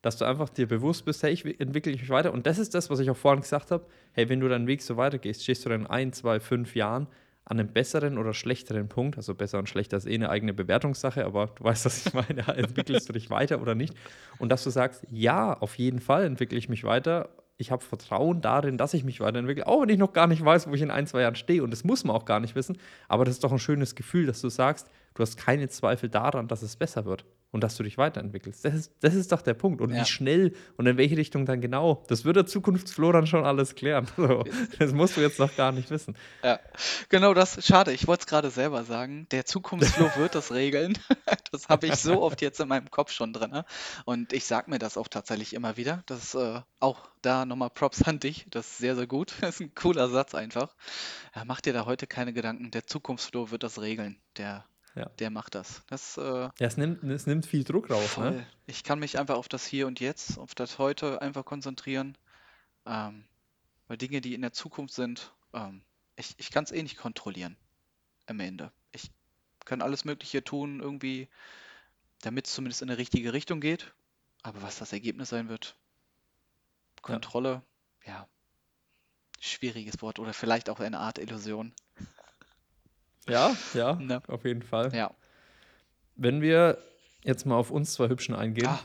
[0.01, 2.33] Dass du einfach dir bewusst bist, hey, ich entwickle mich weiter.
[2.33, 3.87] Und das ist das, was ich auch vorhin gesagt habe.
[4.11, 7.07] Hey, wenn du deinen Weg so weitergehst, stehst du dann in ein, zwei, fünf Jahren
[7.45, 11.25] an einem besseren oder schlechteren Punkt, also besser und schlechter ist eh eine eigene Bewertungssache,
[11.25, 13.95] aber du weißt, was ich meine, entwickelst du dich weiter oder nicht?
[14.37, 17.29] Und dass du sagst, ja, auf jeden Fall entwickle ich mich weiter.
[17.57, 20.69] Ich habe Vertrauen darin, dass ich mich weiterentwickle, auch wenn ich noch gar nicht weiß,
[20.69, 21.63] wo ich in ein, zwei Jahren stehe.
[21.63, 22.77] Und das muss man auch gar nicht wissen.
[23.07, 26.47] Aber das ist doch ein schönes Gefühl, dass du sagst, du hast keine Zweifel daran,
[26.47, 28.63] dass es besser wird und dass du dich weiterentwickelst.
[28.63, 29.81] Das ist, das ist doch der Punkt.
[29.81, 30.01] Und ja.
[30.01, 33.75] wie schnell und in welche Richtung dann genau, das wird der Zukunftsflo dann schon alles
[33.75, 34.07] klären.
[34.19, 34.43] So,
[34.77, 36.15] das musst du jetzt noch gar nicht wissen.
[36.43, 36.59] Ja,
[37.07, 37.65] genau das.
[37.65, 39.27] Schade, ich wollte es gerade selber sagen.
[39.31, 40.97] Der Zukunftsflo wird das regeln.
[41.51, 43.49] Das habe ich so oft jetzt in meinem Kopf schon drin.
[43.49, 43.65] Ne?
[44.05, 46.03] Und ich sage mir das auch tatsächlich immer wieder.
[46.05, 48.45] Das äh, auch da nochmal Props an dich.
[48.49, 49.33] Das ist sehr, sehr gut.
[49.41, 50.75] Das ist ein cooler Satz einfach.
[51.35, 52.71] Ja, mach dir da heute keine Gedanken.
[52.71, 54.19] Der Zukunftsflo wird das regeln.
[54.37, 54.65] Der
[54.95, 55.05] ja.
[55.19, 55.83] Der macht das.
[55.87, 58.17] das äh, ja, es nimmt, es nimmt viel Druck raus.
[58.17, 58.45] Ne?
[58.65, 62.17] Ich kann mich einfach auf das Hier und Jetzt, auf das Heute einfach konzentrieren.
[62.85, 63.25] Ähm,
[63.87, 65.81] weil Dinge, die in der Zukunft sind, ähm,
[66.15, 67.55] ich, ich kann es eh nicht kontrollieren
[68.27, 68.71] am Ende.
[68.91, 69.11] Ich
[69.65, 71.27] kann alles Mögliche tun, irgendwie,
[72.21, 73.93] damit es zumindest in eine richtige Richtung geht.
[74.41, 75.75] Aber was das Ergebnis sein wird,
[77.01, 77.61] Kontrolle,
[78.05, 78.27] ja, ja
[79.39, 81.73] schwieriges Wort oder vielleicht auch eine Art Illusion.
[83.29, 84.93] Ja, ja, ja, auf jeden Fall.
[84.93, 85.11] Ja.
[86.15, 86.77] Wenn wir
[87.23, 88.79] jetzt mal auf uns zwei Hübschen eingehen, ah.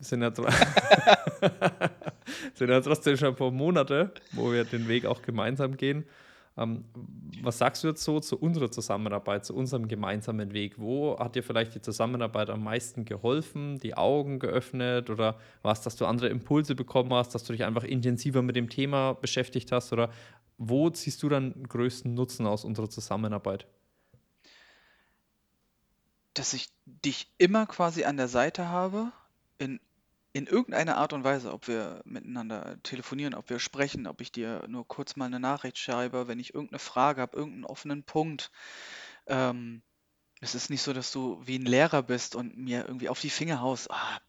[0.00, 0.32] sind, ja
[2.54, 6.04] sind ja trotzdem schon ein paar Monate, wo wir den Weg auch gemeinsam gehen.
[6.56, 6.84] Ähm,
[7.42, 10.78] was sagst du jetzt so zu unserer Zusammenarbeit, zu unserem gemeinsamen Weg?
[10.78, 15.96] Wo hat dir vielleicht die Zusammenarbeit am meisten geholfen, die Augen geöffnet oder was, dass
[15.96, 19.92] du andere Impulse bekommen hast, dass du dich einfach intensiver mit dem Thema beschäftigt hast
[19.92, 20.10] oder
[20.58, 23.66] wo ziehst du dann größten Nutzen aus unserer Zusammenarbeit?
[26.34, 29.12] Dass ich dich immer quasi an der Seite habe,
[29.58, 29.80] in,
[30.32, 34.64] in irgendeiner Art und Weise, ob wir miteinander telefonieren, ob wir sprechen, ob ich dir
[34.68, 38.50] nur kurz mal eine Nachricht schreibe, wenn ich irgendeine Frage habe, irgendeinen offenen Punkt.
[39.26, 39.82] Ähm,
[40.40, 43.30] es ist nicht so, dass du wie ein Lehrer bist und mir irgendwie auf die
[43.30, 43.90] Finger haust.
[43.90, 44.20] Ah,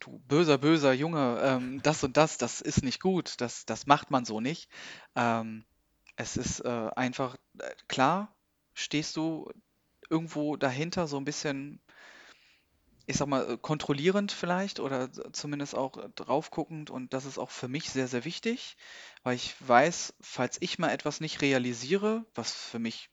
[0.00, 4.10] du böser, böser Junge, ähm, das und das, das ist nicht gut, das, das macht
[4.10, 4.68] man so nicht.
[5.14, 5.64] Ähm,
[6.16, 8.34] es ist äh, einfach, äh, klar,
[8.74, 9.50] stehst du
[10.08, 11.80] irgendwo dahinter so ein bisschen,
[13.06, 17.50] ich sag mal, äh, kontrollierend vielleicht oder zumindest auch drauf guckend und das ist auch
[17.50, 18.76] für mich sehr, sehr wichtig,
[19.22, 23.10] weil ich weiß, falls ich mal etwas nicht realisiere, was für mich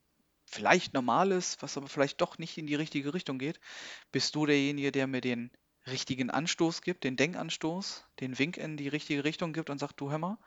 [0.50, 3.60] vielleicht normal ist, was aber vielleicht doch nicht in die richtige Richtung geht,
[4.12, 5.52] bist du derjenige, der mir den
[5.88, 10.12] richtigen Anstoß gibt, den Denkanstoß, den Wink in die richtige Richtung gibt und sagt, du
[10.12, 10.38] hör mal,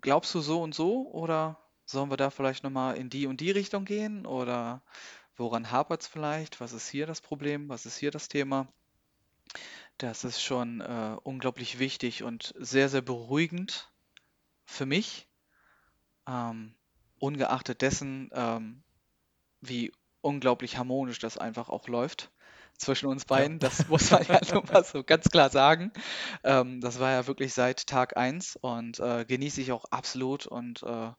[0.00, 3.50] glaubst du so und so oder sollen wir da vielleicht nochmal in die und die
[3.50, 4.82] Richtung gehen oder
[5.36, 6.60] woran hapert es vielleicht?
[6.60, 7.68] Was ist hier das Problem?
[7.68, 8.68] Was ist hier das Thema?
[9.98, 13.90] Das ist schon äh, unglaublich wichtig und sehr, sehr beruhigend
[14.64, 15.28] für mich,
[16.26, 16.74] ähm,
[17.18, 18.82] ungeachtet dessen, ähm,
[19.60, 19.92] wie
[20.22, 22.30] unglaublich harmonisch das einfach auch läuft
[22.80, 23.58] zwischen uns beiden.
[23.58, 25.92] Das muss man ja nur mal so ganz klar sagen.
[26.44, 30.82] Ähm, das war ja wirklich seit Tag 1 und äh, genieße ich auch absolut und
[30.82, 31.12] äh,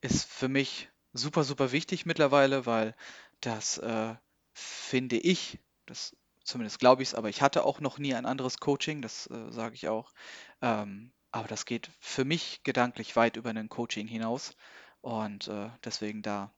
[0.00, 2.94] ist für mich super, super wichtig mittlerweile, weil
[3.40, 4.14] das äh,
[4.52, 8.58] finde ich, das zumindest glaube ich es, aber ich hatte auch noch nie ein anderes
[8.58, 10.12] Coaching, das äh, sage ich auch.
[10.62, 14.56] Ähm, aber das geht für mich gedanklich weit über ein Coaching hinaus.
[15.02, 16.52] Und äh, deswegen da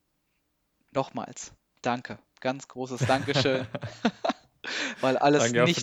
[0.92, 2.18] nochmals danke.
[2.40, 3.66] Ganz großes Dankeschön.
[5.00, 5.82] Weil alles nichts,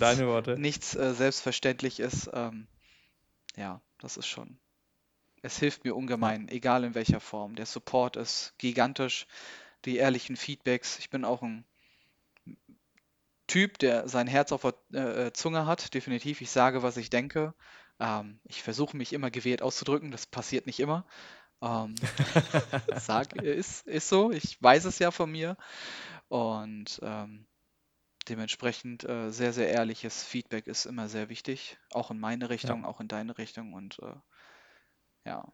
[0.57, 2.29] nichts äh, selbstverständlich ist.
[2.33, 2.67] Ähm,
[3.55, 4.57] ja, das ist schon.
[5.41, 7.55] Es hilft mir ungemein, egal in welcher Form.
[7.55, 9.27] Der Support ist gigantisch,
[9.85, 10.97] die ehrlichen Feedbacks.
[10.99, 11.65] Ich bin auch ein
[13.47, 16.41] Typ, der sein Herz auf der äh, Zunge hat, definitiv.
[16.41, 17.53] Ich sage, was ich denke.
[17.99, 21.05] Ähm, ich versuche mich immer gewählt auszudrücken, das passiert nicht immer.
[21.61, 21.95] Ähm,
[22.95, 25.57] sag, ist, ist so, ich weiß es ja von mir.
[26.27, 27.45] Und ähm,
[28.29, 31.77] dementsprechend äh, sehr, sehr ehrliches Feedback ist immer sehr wichtig.
[31.91, 33.73] Auch in meine ja, Richtung, auch in deine Richtung.
[33.73, 34.15] Und äh,
[35.25, 35.47] ja,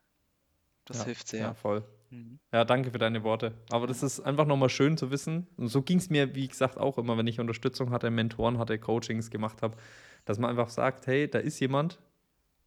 [0.85, 1.55] das ja, hilft ja, sehr.
[1.55, 1.83] voll.
[2.09, 2.39] Mhm.
[2.51, 3.53] Ja, danke für deine Worte.
[3.69, 5.47] Aber das ist einfach nochmal schön zu wissen.
[5.57, 8.77] Und so ging es mir, wie gesagt, auch immer, wenn ich Unterstützung hatte, Mentoren hatte,
[8.79, 9.77] Coachings gemacht habe,
[10.25, 11.99] dass man einfach sagt, hey, da ist jemand,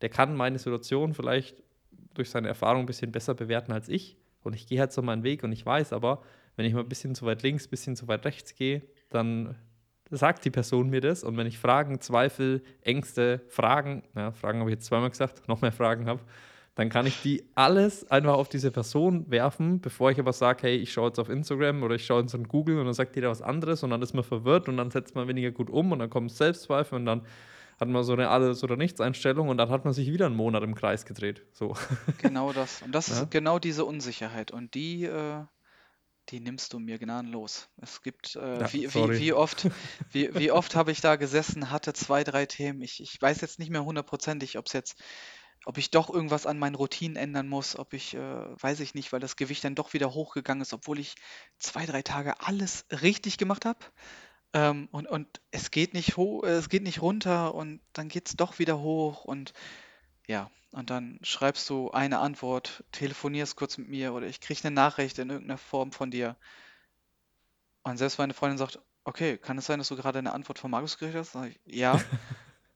[0.00, 1.62] der kann meine Situation vielleicht
[2.14, 4.16] durch seine Erfahrung ein bisschen besser bewerten als ich.
[4.42, 6.22] Und ich gehe halt so meinen Weg und ich weiß aber,
[6.57, 9.57] wenn ich mal ein bisschen zu weit links, ein bisschen zu weit rechts gehe, dann
[10.11, 11.24] sagt die Person mir das.
[11.24, 15.61] Und wenn ich Fragen, Zweifel, Ängste, Fragen, ja, Fragen habe ich jetzt zweimal gesagt, noch
[15.61, 16.20] mehr Fragen habe,
[16.74, 20.76] dann kann ich die alles einfach auf diese Person werfen, bevor ich aber sage, hey,
[20.76, 23.30] ich schaue jetzt auf Instagram oder ich schaue jetzt in Google und dann sagt jeder
[23.30, 26.00] was anderes und dann ist man verwirrt und dann setzt man weniger gut um und
[26.00, 27.22] dann kommen Selbstzweifel und dann
[27.78, 30.62] hat man so eine Alles- oder Nichts-Einstellung und dann hat man sich wieder einen Monat
[30.62, 31.42] im Kreis gedreht.
[31.52, 31.74] So.
[32.18, 32.82] Genau das.
[32.82, 34.50] Und das Ja, ist genau diese Unsicherheit.
[34.50, 35.42] Und die, äh,
[36.31, 37.68] die nimmst du mir gnadenlos.
[37.81, 39.18] Es gibt, äh, ja wie, wie, sorry.
[39.18, 39.68] wie oft,
[40.11, 42.81] wie, wie oft habe ich da gesessen, hatte zwei, drei Themen.
[42.83, 45.03] Ich, ich weiß jetzt nicht mehr hundertprozentig, ob es jetzt,
[45.64, 49.12] ob ich doch irgendwas an meinen Routinen ändern muss, ob ich, äh, weiß ich nicht,
[49.12, 51.14] weil das Gewicht dann doch wieder hochgegangen ist, obwohl ich
[51.59, 53.79] zwei, drei Tage alles richtig gemacht habe.
[54.55, 58.37] Ähm, und, und es geht nicht hoch, es geht nicht runter und dann geht es
[58.37, 59.53] doch wieder hoch und
[60.27, 64.75] ja, und dann schreibst du eine Antwort, telefonierst kurz mit mir oder ich kriege eine
[64.75, 66.37] Nachricht in irgendeiner Form von dir.
[67.83, 70.70] Und selbst meine Freundin sagt, okay, kann es sein, dass du gerade eine Antwort von
[70.70, 71.33] Markus gekriegt hast?
[71.33, 72.01] Sag ich, ja.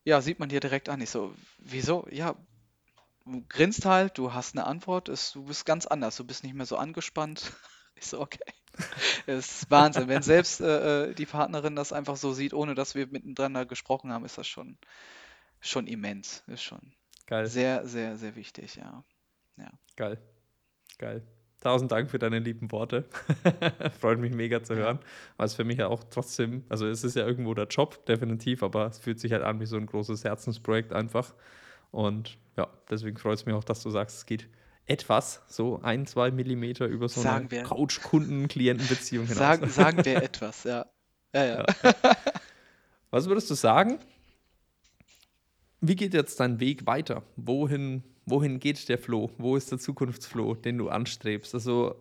[0.05, 1.03] Ja, sieht man dir direkt an.
[1.03, 2.07] Ich so, wieso?
[2.11, 2.35] Ja,
[3.27, 6.55] du grinst halt, du hast eine Antwort, ist, du bist ganz anders, du bist nicht
[6.55, 7.53] mehr so angespannt.
[8.01, 8.39] Ich so, okay.
[9.27, 10.07] Es ist Wahnsinn.
[10.07, 14.13] Wenn selbst äh, äh, die Partnerin das einfach so sieht, ohne dass wir miteinander gesprochen
[14.13, 14.79] haben, ist das schon,
[15.61, 16.45] schon immens.
[16.47, 16.93] Ist schon
[17.29, 19.05] Geil, sehr, sehr, sehr wichtig, ja.
[19.59, 19.71] Ja.
[19.97, 20.19] geil,
[20.99, 21.23] geil.
[21.61, 23.05] Tausend Dank für deine lieben Worte.
[24.01, 24.99] Freut mich mega zu hören.
[25.37, 28.63] Weil es für mich ja auch trotzdem, also es ist ja irgendwo der Job, definitiv,
[28.63, 31.35] aber es fühlt sich halt an wie so ein großes Herzensprojekt einfach.
[31.91, 34.49] Und ja, deswegen freut es mich auch, dass du sagst, es geht
[34.87, 39.39] etwas, so ein, zwei Millimeter über so eine Sagen wir, Couch-Kunden-Klienten-Beziehung hinaus.
[39.39, 40.65] sagen, sagen wir etwas.
[40.65, 40.87] Ja,
[41.35, 41.45] ja.
[41.45, 41.67] Ja, ja.
[43.11, 43.99] Was würdest du sagen?
[45.81, 47.23] Wie geht jetzt dein Weg weiter?
[47.37, 49.31] Wohin, wohin geht der Floh?
[49.39, 51.55] Wo ist der Zukunftsfloh, den du anstrebst?
[51.55, 51.95] Also,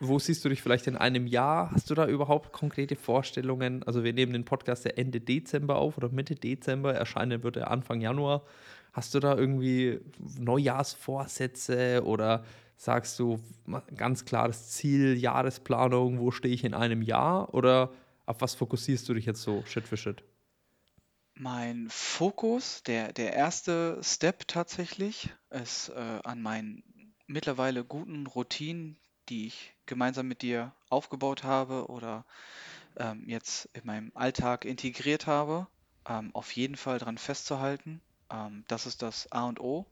[0.00, 1.72] wo siehst du dich vielleicht in einem Jahr?
[1.72, 3.82] Hast du da überhaupt konkrete Vorstellungen?
[3.82, 6.94] Also, wir nehmen den Podcast ja Ende Dezember auf oder Mitte Dezember.
[6.94, 8.44] Erscheinen wird er Anfang Januar.
[8.94, 10.00] Hast du da irgendwie
[10.38, 12.44] Neujahrsvorsätze oder
[12.78, 13.40] sagst du
[13.94, 17.52] ganz klares Ziel, Jahresplanung, wo stehe ich in einem Jahr?
[17.52, 17.92] Oder
[18.24, 20.24] auf was fokussierst du dich jetzt so Schritt für Schritt?
[21.40, 26.82] Mein Fokus, der, der erste Step tatsächlich, ist äh, an meinen
[27.28, 32.24] mittlerweile guten Routinen, die ich gemeinsam mit dir aufgebaut habe oder
[32.96, 35.68] ähm, jetzt in meinem Alltag integriert habe,
[36.08, 38.00] ähm, auf jeden Fall dran festzuhalten.
[38.32, 39.86] Ähm, das ist das A und O.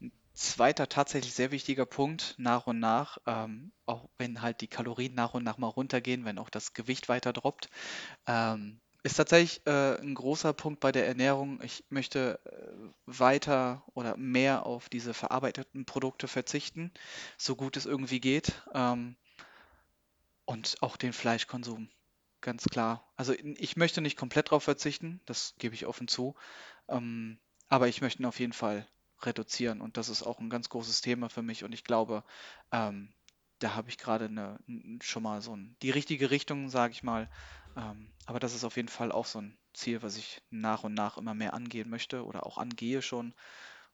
[0.00, 5.14] Ein zweiter tatsächlich sehr wichtiger Punkt, nach und nach, ähm, auch wenn halt die Kalorien
[5.14, 7.70] nach und nach mal runtergehen, wenn auch das Gewicht weiter droppt,
[8.26, 11.60] ähm, ist tatsächlich äh, ein großer Punkt bei der Ernährung.
[11.62, 16.92] Ich möchte äh, weiter oder mehr auf diese verarbeiteten Produkte verzichten,
[17.38, 18.52] so gut es irgendwie geht.
[18.74, 19.16] Ähm,
[20.46, 21.88] und auch den Fleischkonsum,
[22.40, 23.12] ganz klar.
[23.16, 26.34] Also n- ich möchte nicht komplett darauf verzichten, das gebe ich offen zu.
[26.88, 27.38] Ähm,
[27.68, 28.86] aber ich möchte ihn auf jeden Fall
[29.22, 32.24] reduzieren und das ist auch ein ganz großes Thema für mich und ich glaube,
[32.72, 33.14] ähm,
[33.60, 37.30] da habe ich gerade n- schon mal so ein, die richtige Richtung, sage ich mal.
[37.76, 40.94] Ähm, aber das ist auf jeden Fall auch so ein Ziel, was ich nach und
[40.94, 43.34] nach immer mehr angehen möchte oder auch angehe schon.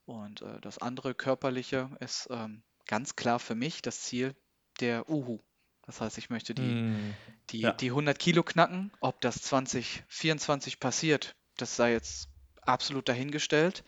[0.04, 4.36] Und äh, das andere körperliche ist ähm, ganz klar für mich das Ziel
[4.80, 5.40] der Uhu.
[5.82, 7.14] Das heißt, ich möchte die, Hm,
[7.50, 8.92] die, ja, die 100 Kilo knacken.
[9.00, 12.28] Ob das 2024 passiert, das sei jetzt
[12.62, 13.84] absolut dahingestellt.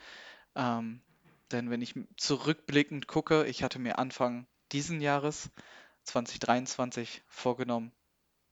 [0.54, 1.02] Ähm,
[1.52, 5.50] denn wenn ich zurückblickend gucke, ich hatte mir Anfang diesen Jahres,
[6.04, 7.92] 2023, vorgenommen,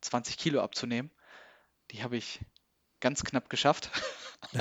[0.02, 1.10] 20 Kilo abzunehmen.
[1.90, 2.40] Die habe ich
[3.00, 3.90] ganz knapp geschafft.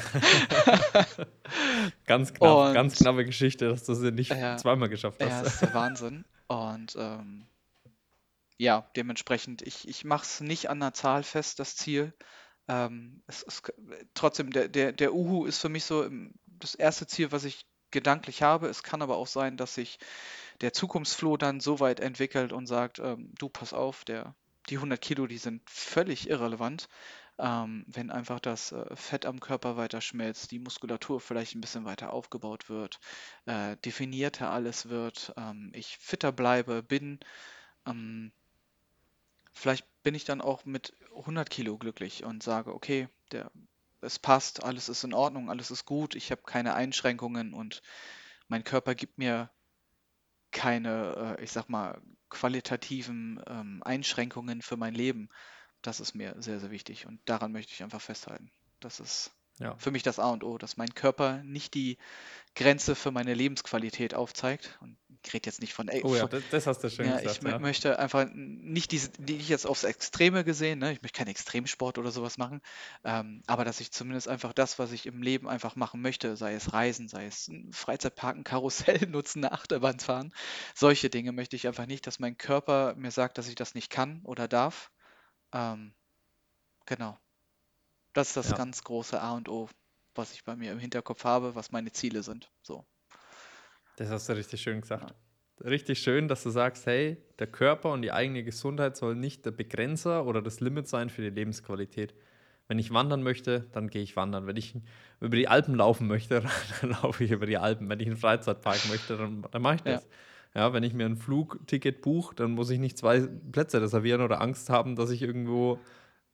[2.05, 5.47] Ganz knapp, ganz Und knappe Geschichte, dass du sie nicht ja, zweimal geschafft ja, hast.
[5.47, 6.25] es ist der Wahnsinn.
[6.47, 7.47] Und ähm,
[8.57, 12.13] ja, dementsprechend, ich, ich mache es nicht an einer Zahl fest, das Ziel.
[12.67, 13.71] Ähm, es ist
[14.13, 17.65] trotzdem, der, der, der Uhu ist für mich so ähm, das erste Ziel, was ich
[17.91, 18.67] gedanklich habe.
[18.67, 19.97] Es kann aber auch sein, dass sich
[20.61, 24.35] der Zukunftsfloh dann so weit entwickelt und sagt, ähm, du pass auf, der,
[24.69, 26.89] die 100 Kilo, die sind völlig irrelevant.
[27.39, 31.85] Ähm, wenn einfach das äh, Fett am Körper weiter schmilzt, die Muskulatur vielleicht ein bisschen
[31.85, 32.99] weiter aufgebaut wird,
[33.45, 37.19] äh, definierter alles wird, ähm, ich fitter bleibe, bin,
[37.85, 38.33] ähm,
[39.53, 43.51] vielleicht bin ich dann auch mit 100 Kilo glücklich und sage, okay, der,
[44.01, 47.81] es passt, alles ist in Ordnung, alles ist gut, ich habe keine Einschränkungen und
[48.47, 49.49] mein Körper gibt mir
[50.51, 55.29] keine, äh, ich sag mal, qualitativen ähm, Einschränkungen für mein Leben.
[55.81, 58.51] Das ist mir sehr, sehr wichtig und daran möchte ich einfach festhalten.
[58.79, 59.75] Das ist Ja.
[59.77, 61.97] für mich das A und O, dass mein Körper nicht die
[62.55, 64.77] Grenze für meine Lebensqualität aufzeigt.
[64.81, 67.17] Und ich rede jetzt nicht von, ey, Oh ja, das, das hast du schön ja,
[67.17, 67.59] ich gesagt, mö- ja.
[67.59, 70.93] möchte einfach nicht diese, nicht jetzt aufs Extreme gesehen, ne?
[70.93, 72.61] Ich möchte keinen Extremsport oder sowas machen,
[73.03, 76.53] ähm, aber dass ich zumindest einfach das, was ich im Leben einfach machen möchte, sei
[76.53, 78.43] es Reisen, sei es ein Freizeitpark, ein
[78.99, 80.33] Karussell nutzen, eine Achterbahn fahren,
[80.75, 83.89] solche Dinge möchte ich einfach nicht, dass mein Körper mir sagt, dass ich das nicht
[83.89, 84.91] kann oder darf.
[85.53, 85.93] Ähm,
[86.85, 87.19] genau.
[88.13, 89.69] Das ist das Ja, ganz große A und O,
[90.15, 92.51] was ich bei mir im Hinterkopf habe, was meine Ziele sind.
[92.63, 92.85] So,
[93.95, 95.13] das hast du richtig schön gesagt.
[95.13, 95.15] ja.
[95.63, 99.51] Richtig schön, dass du sagst, hey, der Körper und die eigene Gesundheit soll nicht der
[99.51, 102.13] Begrenzer oder das Limit sein für die Lebensqualität.
[102.69, 104.47] Wenn ich wandern möchte, dann gehe ich wandern.
[104.47, 104.75] Wenn ich
[105.19, 106.43] über die Alpen laufen möchte,
[106.81, 107.89] dann laufe ich über die Alpen.
[107.89, 110.03] Wenn ich einen Freizeitpark möchte, dann, dann mache ich das.
[110.03, 110.09] Ja,
[110.53, 113.21] wenn ich mir ein Flugticket buche, dann muss ich nicht zwei
[113.51, 115.79] Plätze reservieren oder Angst haben, dass ich irgendwo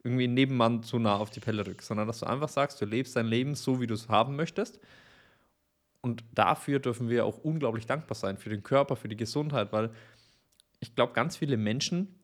[0.03, 2.85] irgendwie einen Nebenmann zu nah auf die Pelle rück, sondern dass du einfach sagst, du
[2.85, 4.79] lebst dein Leben so, wie du es haben möchtest.
[6.01, 9.89] Und dafür dürfen wir auch unglaublich dankbar sein, für den Körper, für die Gesundheit, weil
[10.79, 12.19] ich glaube, ganz viele Menschen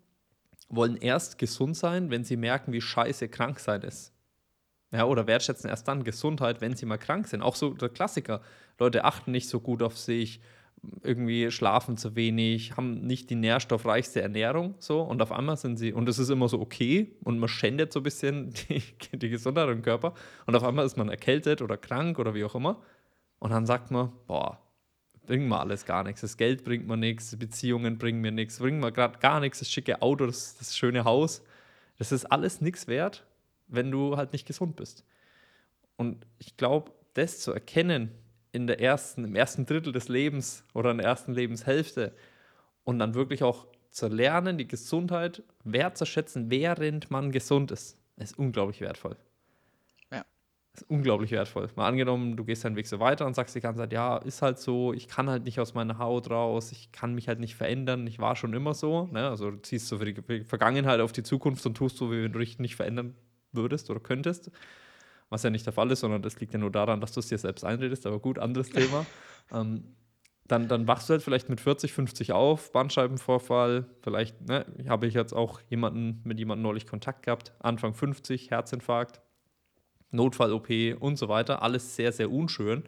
[0.70, 4.14] wollen erst gesund sein, wenn sie merken, wie scheiße krank sein ist.
[4.92, 7.42] Ja, oder wertschätzen erst dann Gesundheit, wenn sie mal krank sind.
[7.42, 8.42] Auch so der Klassiker.
[8.78, 10.42] Leute achten nicht so gut auf sich,
[11.03, 15.01] irgendwie schlafen zu wenig, haben nicht die nährstoffreichste Ernährung, so.
[15.01, 17.99] Und auf einmal sind sie, und das ist immer so okay und man schändet so
[17.99, 18.82] ein bisschen die,
[19.13, 20.13] die Gesundheit im Körper.
[20.45, 22.82] Und auf einmal ist man erkältet oder krank oder wie auch immer.
[23.39, 24.59] Und dann sagt man, boah,
[25.25, 28.79] bringt mir alles gar nichts, das Geld bringt mir nichts, Beziehungen bringen mir nichts, bringt
[28.79, 31.43] mir gerade gar nichts, das schicke Auto, das, das schöne Haus,
[31.97, 33.25] das ist alles nichts wert,
[33.67, 35.05] wenn du halt nicht gesund bist.
[35.95, 38.11] Und ich glaube, das zu erkennen
[38.52, 42.14] in der ersten, im ersten Drittel des Lebens oder in der ersten Lebenshälfte
[42.84, 48.82] und dann wirklich auch zu lernen, die Gesundheit wertzuschätzen, während man gesund ist, ist unglaublich
[48.82, 49.18] wertvoll.
[50.12, 50.26] ja,
[50.74, 51.70] Ist unglaublich wertvoll.
[51.76, 54.41] Mal angenommen, du gehst deinen Weg so weiter und sagst die ganze Zeit, ja, ist
[54.41, 57.56] halt so, ich kann halt nicht aus meiner Haut raus, ich kann mich halt nicht
[57.56, 59.08] verändern, ich war schon immer so.
[59.08, 59.30] Ne?
[59.30, 62.32] Also du ziehst so für die Vergangenheit auf die Zukunft und tust so, wie wenn
[62.32, 63.16] du dich nicht verändern
[63.52, 64.52] würdest oder könntest
[65.32, 67.27] was ja nicht der Fall ist, sondern das liegt ja nur daran, dass du es
[67.29, 69.07] dir selbst einredest, aber gut, anderes Thema.
[69.51, 69.95] ähm,
[70.47, 75.13] dann, dann wachst du halt vielleicht mit 40, 50 auf, Bandscheibenvorfall, vielleicht ne, habe ich
[75.13, 79.21] jetzt auch jemanden, mit jemandem neulich Kontakt gehabt, Anfang 50, Herzinfarkt,
[80.11, 80.69] Notfall-OP
[80.99, 82.84] und so weiter, alles sehr, sehr unschön.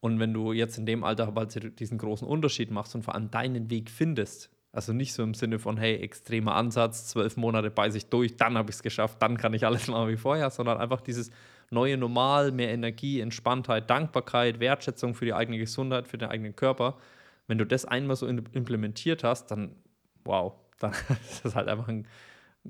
[0.00, 3.30] Und wenn du jetzt in dem Alter halt diesen großen Unterschied machst und vor allem
[3.30, 7.96] deinen Weg findest, also nicht so im Sinne von, hey, extremer Ansatz, zwölf Monate beiße
[7.96, 10.76] ich durch, dann habe ich es geschafft, dann kann ich alles machen wie vorher, sondern
[10.76, 11.30] einfach dieses
[11.70, 16.98] neue Normal, mehr Energie, Entspanntheit, Dankbarkeit, Wertschätzung für die eigene Gesundheit, für den eigenen Körper.
[17.46, 19.76] Wenn du das einmal so implementiert hast, dann,
[20.24, 20.92] wow, dann
[21.28, 22.06] ist das halt einfach ein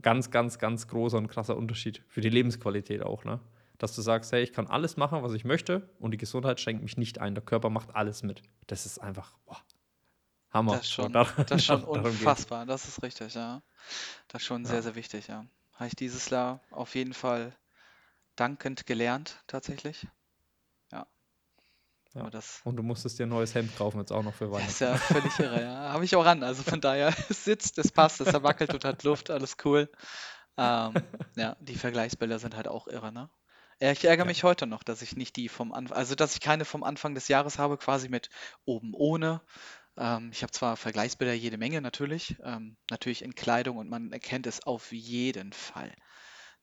[0.03, 3.41] ganz, ganz, ganz großer und krasser Unterschied für die Lebensqualität auch, ne?
[3.79, 6.83] Dass du sagst, hey, ich kann alles machen, was ich möchte und die Gesundheit schränkt
[6.83, 7.35] mich nicht ein.
[7.37, 8.43] Der Körper macht alles mit.
[8.67, 9.59] Das ist einfach, boah,
[10.51, 10.73] Hammer.
[10.73, 12.21] das ist schon, das ist schon darum geht's.
[12.21, 12.67] unfassbar.
[12.67, 13.63] Das ist richtig, ja.
[14.29, 15.47] Das ist schon sehr, Ja, sehr wichtig, ja.
[15.75, 17.57] Habe ich dieses Jahr auf jeden Fall
[18.41, 20.07] dankend gelernt, tatsächlich.
[20.93, 21.07] Ja,
[22.19, 22.31] aber ja.
[22.31, 24.81] das Und du musstest dir ein neues Hemd kaufen, jetzt auch noch für das ist
[24.81, 24.81] Weihnachten.
[24.81, 25.93] ja völlig irre, ja.
[25.93, 26.43] Habe ich auch an.
[26.43, 29.91] Also von daher, es sitzt, es passt, es wackelt und hat Luft, alles cool.
[30.57, 33.31] Ähm, ja, die Vergleichsbilder sind halt auch irre, ne?
[33.81, 36.35] Ja, ich ärgere Ja, mich heute noch, dass ich nicht die vom Anfang, also dass
[36.35, 38.29] ich keine vom Anfang des Jahres habe, quasi mit
[38.65, 39.43] oben ohne.
[39.97, 44.47] Ähm, ich habe zwar Vergleichsbilder jede Menge natürlich, ähm, natürlich in Kleidung und man erkennt
[44.47, 45.93] es auf jeden Fall.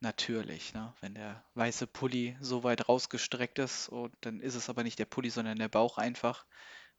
[0.05, 0.93] Natürlich, ne?
[1.01, 5.05] Wenn der weiße Pulli so weit rausgestreckt ist, und dann ist es aber nicht der
[5.05, 6.45] Pulli, sondern der Bauch einfach.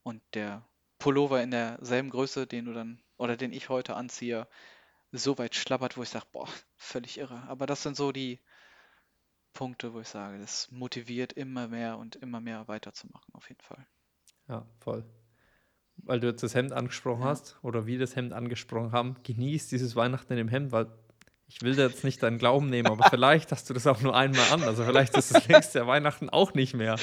[0.02, 4.48] Und der Pullover in derselben Größe, den du dann, oder den ich heute anziehe,
[5.12, 7.44] so weit schlabbert, wo ich sage, boah, völlig irre.
[7.46, 8.40] Aber das sind so die
[9.52, 13.86] Punkte, wo ich sage, das motiviert immer mehr und immer mehr weiterzumachen, auf jeden Fall.
[14.48, 15.04] Ja, voll.
[15.98, 17.28] Weil du jetzt das Hemd angesprochen Ja.
[17.28, 20.90] hast oder wir das Hemd angesprochen haben, genieß dieses Weihnachten in dem Hemd, weil
[21.48, 24.14] ich will dir jetzt nicht deinen Glauben nehmen, aber vielleicht hast du das auch nur
[24.16, 24.62] einmal an.
[24.64, 26.96] Also vielleicht ist das nächste Jahr Weihnachten auch nicht mehr,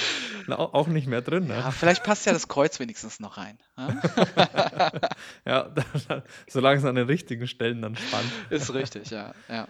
[0.49, 1.47] au- auch nicht mehr drin.
[1.47, 1.55] Ne?
[1.55, 3.57] Ja, vielleicht passt ja das Kreuz wenigstens noch rein.
[3.77, 4.91] Ja?
[5.45, 5.73] Ja,
[6.47, 8.29] solange es an den richtigen Stellen dann spannt.
[8.49, 9.33] Ist richtig, ja.
[9.49, 9.67] ja.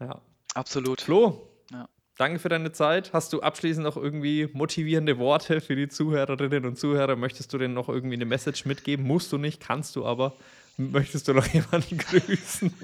[0.00, 0.20] Ja.
[0.54, 1.00] Absolut.
[1.00, 1.88] Flo, Ja.
[2.18, 3.12] danke für deine Zeit.
[3.12, 7.16] Hast du abschließend noch irgendwie motivierende Worte für die Zuhörerinnen und Zuhörer?
[7.16, 9.06] Möchtest du denen noch irgendwie eine Message mitgeben?
[9.06, 10.34] Musst du nicht, kannst du aber.
[10.76, 12.74] Möchtest du noch jemanden grüßen?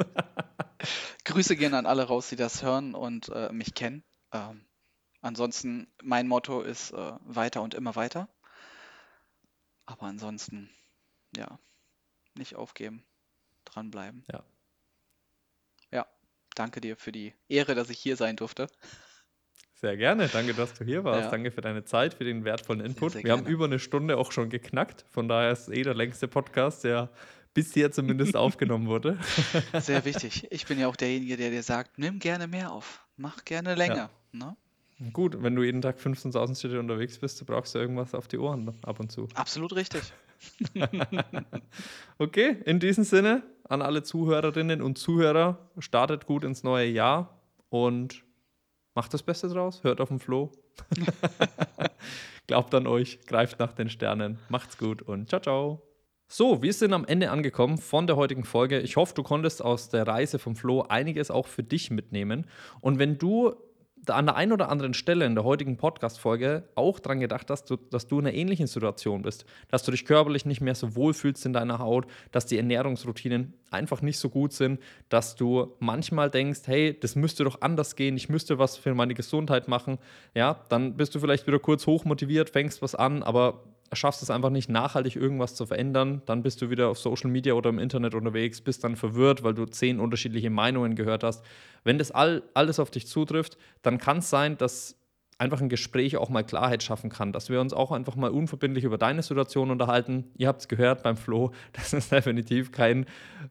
[1.25, 4.05] Grüße gehen an alle raus, die das hören und äh, mich kennen.
[4.33, 4.65] Ähm,
[5.21, 8.29] ansonsten, mein Motto ist äh, weiter und immer weiter.
[9.87, 10.71] Aber ansonsten,
[11.37, 11.59] ja,
[12.37, 13.05] nicht aufgeben,
[13.65, 14.25] dranbleiben.
[14.33, 14.45] Ja.
[15.91, 16.07] Ja,
[16.55, 18.69] danke dir für die Ehre, dass ich hier sein durfte.
[19.81, 20.29] Sehr gerne.
[20.29, 21.25] Danke, dass du hier warst.
[21.25, 21.31] Ja.
[21.31, 23.13] Danke für deine Zeit, für den wertvollen Input.
[23.13, 25.07] sehr Wir haben über eine Stunde auch schon geknackt.
[25.09, 27.11] Von daher ist es eh der längste Podcast, der
[27.55, 29.19] bisher zumindest aufgenommen wurde.
[29.81, 30.47] Sehr wichtig.
[30.51, 34.11] Ich bin ja auch derjenige, der dir sagt, nimm gerne mehr auf, mach gerne länger.
[34.33, 34.57] Ne?
[35.13, 38.39] Gut, wenn du jeden Tag 15.000 Schritte unterwegs bist, du brauchst ja irgendwas auf die
[38.39, 39.29] Ohren ab und zu.
[39.35, 40.03] Absolut richtig.
[42.19, 48.25] Okay, in diesem Sinne an alle Zuhörerinnen und Zuhörer, startet gut ins neue Jahr und
[48.95, 50.51] macht das Beste draus, hört auf den Floh.
[52.47, 55.90] Glaubt an euch, greift nach den Sternen, macht's gut und ciao, ciao.
[56.33, 58.79] So, wir sind am Ende angekommen von der heutigen Folge.
[58.79, 62.47] Ich hoffe, du konntest aus der Reise vom Flo einiges auch für dich mitnehmen.
[62.81, 63.57] Und wenn du
[64.07, 67.75] an der einen oder anderen Stelle in der heutigen Podcast-Folge auch dran gedacht hast, du,
[67.75, 71.15] dass du in einer ähnlichen Situation bist, dass du dich körperlich nicht mehr so wohl
[71.15, 74.79] fühlst in deiner Haut, dass die Ernährungsroutinen einfach nicht so gut sind,
[75.09, 79.15] dass du manchmal denkst, hey, das müsste doch anders gehen, ich müsste was für meine
[79.15, 79.99] Gesundheit machen,
[80.37, 84.51] ja, dann bist du vielleicht wieder kurz hochmotiviert, fängst was an, aber schaffst es einfach
[84.51, 88.15] nicht nachhaltig irgendwas zu verändern, dann bist du wieder auf Social Media oder im Internet
[88.15, 91.45] unterwegs, bist dann verwirrt, weil du zehn unterschiedliche Meinungen gehört hast.
[91.83, 95.00] Wenn das all, alles auf dich zutrifft, dann kann es sein, dass
[95.41, 98.85] einfach ein Gespräch auch mal Klarheit schaffen kann, dass wir uns auch einfach mal unverbindlich
[98.85, 100.25] über deine Situation unterhalten.
[100.37, 103.07] Ihr habt es gehört beim Flo, das ist definitiv kein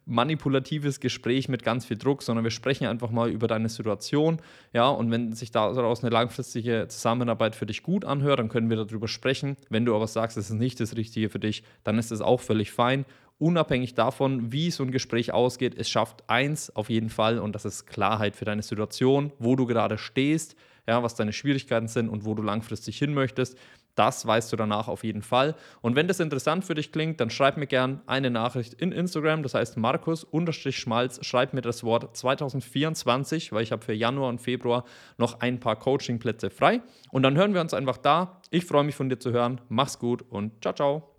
[0.06, 4.38] manipulatives Gespräch mit ganz viel Druck, sondern wir sprechen einfach mal über deine Situation.
[4.72, 8.78] Ja, und wenn sich daraus eine langfristige Zusammenarbeit für dich gut anhört, dann können wir
[8.78, 9.58] darüber sprechen.
[9.70, 12.40] Wenn du aber sagst, es ist nicht das Richtige für dich, dann ist es auch
[12.40, 13.06] völlig fein.
[13.40, 17.66] Unabhängig davon, wie so ein Gespräch ausgeht, es schafft eins auf jeden Fall und das
[17.66, 20.56] ist Klarheit für deine Situation, wo du gerade stehst,
[20.90, 23.58] ja, was deine Schwierigkeiten sind und wo du langfristig hin möchtest.
[23.94, 25.56] Das weißt du danach auf jeden Fall.
[25.82, 29.44] Und wenn das interessant für dich klingt, dann schreib mir gern eine Nachricht in Instagram,
[29.44, 34.84] das heißt Markus-Schmalz, schreib mir das Wort 2024, weil ich habe für Januar und Februar
[35.18, 36.82] noch ein paar Coachingplätze frei.
[37.12, 38.42] Und dann hören wir uns einfach da.
[38.50, 39.62] Ich freue mich von dir zu hören.
[39.70, 41.19] Mach's gut und ciao, ciao.